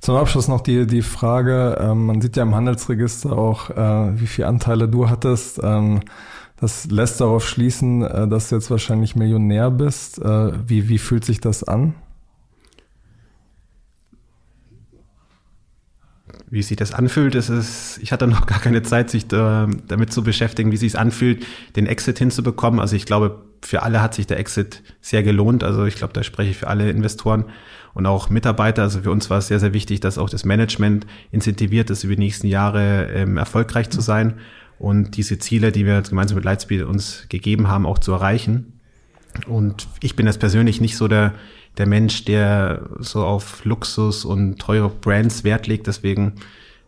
Zum 0.00 0.16
Abschluss 0.16 0.48
noch 0.48 0.62
die, 0.62 0.86
die 0.86 1.02
Frage, 1.02 1.78
ähm, 1.80 2.06
man 2.06 2.20
sieht 2.20 2.36
ja 2.36 2.42
im 2.42 2.54
Handelsregister 2.54 3.38
auch, 3.38 3.70
äh, 3.70 4.20
wie 4.20 4.26
viele 4.26 4.48
Anteile 4.48 4.88
du 4.88 5.08
hattest. 5.08 5.60
Ähm, 5.62 6.00
das 6.62 6.88
lässt 6.88 7.20
darauf 7.20 7.48
schließen, 7.48 8.04
äh, 8.04 8.28
dass 8.28 8.48
du 8.48 8.54
jetzt 8.54 8.70
wahrscheinlich 8.70 9.16
Millionär 9.16 9.68
bist. 9.72 10.20
Äh, 10.20 10.52
wie, 10.68 10.88
wie 10.88 10.98
fühlt 10.98 11.24
sich 11.24 11.40
das 11.40 11.64
an? 11.64 11.94
Wie 16.48 16.62
sich 16.62 16.76
das 16.76 16.92
anfühlt, 16.94 17.34
ist 17.34 17.98
ich 18.00 18.12
hatte 18.12 18.28
noch 18.28 18.46
gar 18.46 18.60
keine 18.60 18.82
Zeit, 18.82 19.10
sich 19.10 19.26
da, 19.26 19.68
damit 19.88 20.12
zu 20.12 20.22
beschäftigen, 20.22 20.70
wie 20.70 20.76
sich 20.76 20.92
es 20.92 20.96
anfühlt, 20.96 21.44
den 21.74 21.88
Exit 21.88 22.20
hinzubekommen. 22.20 22.78
Also 22.78 22.94
ich 22.94 23.06
glaube, 23.06 23.42
für 23.64 23.82
alle 23.82 24.00
hat 24.00 24.14
sich 24.14 24.28
der 24.28 24.38
Exit 24.38 24.84
sehr 25.00 25.24
gelohnt. 25.24 25.64
Also 25.64 25.84
ich 25.84 25.96
glaube, 25.96 26.12
da 26.12 26.22
spreche 26.22 26.52
ich 26.52 26.58
für 26.58 26.68
alle 26.68 26.90
Investoren 26.90 27.46
und 27.92 28.06
auch 28.06 28.30
Mitarbeiter. 28.30 28.82
Also 28.82 29.00
für 29.00 29.10
uns 29.10 29.30
war 29.30 29.38
es 29.38 29.48
sehr, 29.48 29.58
sehr 29.58 29.74
wichtig, 29.74 29.98
dass 29.98 30.16
auch 30.16 30.30
das 30.30 30.44
Management 30.44 31.08
incentiviert 31.32 31.90
ist, 31.90 32.04
über 32.04 32.14
die 32.14 32.22
nächsten 32.22 32.46
Jahre 32.46 33.08
ähm, 33.12 33.36
erfolgreich 33.36 33.90
zu 33.90 34.00
sein 34.00 34.38
und 34.82 35.16
diese 35.16 35.38
Ziele, 35.38 35.70
die 35.70 35.86
wir 35.86 36.02
gemeinsam 36.02 36.34
mit 36.34 36.44
Lightspeed 36.44 36.82
uns 36.82 37.26
gegeben 37.28 37.68
haben, 37.68 37.86
auch 37.86 38.00
zu 38.00 38.10
erreichen. 38.10 38.80
Und 39.46 39.86
ich 40.02 40.16
bin 40.16 40.26
jetzt 40.26 40.40
persönlich 40.40 40.80
nicht 40.80 40.96
so 40.96 41.06
der, 41.06 41.34
der 41.78 41.86
Mensch, 41.86 42.24
der 42.24 42.82
so 42.98 43.24
auf 43.24 43.64
Luxus 43.64 44.24
und 44.24 44.58
teure 44.58 44.88
Brands 44.88 45.44
Wert 45.44 45.68
legt. 45.68 45.86
Deswegen 45.86 46.32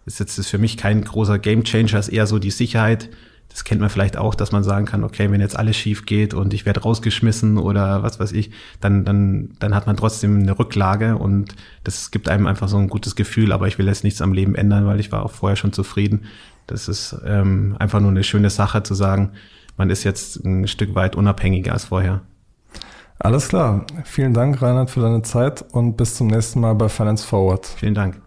ist 0.06 0.18
jetzt 0.18 0.38
das 0.38 0.48
für 0.48 0.58
mich 0.58 0.76
kein 0.76 1.04
großer 1.04 1.38
Gamechanger, 1.38 2.00
ist 2.00 2.08
eher 2.08 2.26
so 2.26 2.40
die 2.40 2.50
Sicherheit. 2.50 3.10
Das 3.48 3.62
kennt 3.62 3.80
man 3.80 3.90
vielleicht 3.90 4.16
auch, 4.16 4.34
dass 4.34 4.50
man 4.50 4.64
sagen 4.64 4.86
kann, 4.86 5.04
okay, 5.04 5.30
wenn 5.30 5.40
jetzt 5.40 5.56
alles 5.56 5.76
schief 5.76 6.04
geht 6.04 6.34
und 6.34 6.52
ich 6.52 6.66
werde 6.66 6.80
rausgeschmissen 6.80 7.58
oder 7.58 8.02
was 8.02 8.18
weiß 8.18 8.32
ich, 8.32 8.50
dann, 8.80 9.04
dann, 9.04 9.50
dann 9.60 9.72
hat 9.72 9.86
man 9.86 9.96
trotzdem 9.96 10.40
eine 10.40 10.58
Rücklage 10.58 11.16
und 11.16 11.54
das 11.84 12.10
gibt 12.10 12.28
einem 12.28 12.48
einfach 12.48 12.68
so 12.68 12.76
ein 12.76 12.88
gutes 12.88 13.14
Gefühl. 13.14 13.52
Aber 13.52 13.68
ich 13.68 13.78
will 13.78 13.86
jetzt 13.86 14.02
nichts 14.02 14.20
am 14.20 14.32
Leben 14.32 14.56
ändern, 14.56 14.84
weil 14.86 14.98
ich 14.98 15.12
war 15.12 15.24
auch 15.24 15.30
vorher 15.30 15.54
schon 15.54 15.72
zufrieden. 15.72 16.22
Das 16.66 16.88
ist 16.88 17.16
ähm, 17.24 17.76
einfach 17.78 18.00
nur 18.00 18.10
eine 18.10 18.24
schöne 18.24 18.50
Sache 18.50 18.82
zu 18.82 18.94
sagen, 18.94 19.32
man 19.76 19.90
ist 19.90 20.04
jetzt 20.04 20.44
ein 20.44 20.68
Stück 20.68 20.94
weit 20.94 21.16
unabhängiger 21.16 21.72
als 21.72 21.86
vorher. 21.86 22.22
Alles 23.18 23.48
klar. 23.48 23.86
Vielen 24.04 24.34
Dank, 24.34 24.60
Reinhard, 24.60 24.90
für 24.90 25.00
deine 25.00 25.22
Zeit 25.22 25.64
und 25.72 25.96
bis 25.96 26.14
zum 26.14 26.28
nächsten 26.28 26.60
Mal 26.60 26.74
bei 26.74 26.88
Finance 26.88 27.26
Forward. 27.26 27.66
Vielen 27.66 27.94
Dank. 27.94 28.20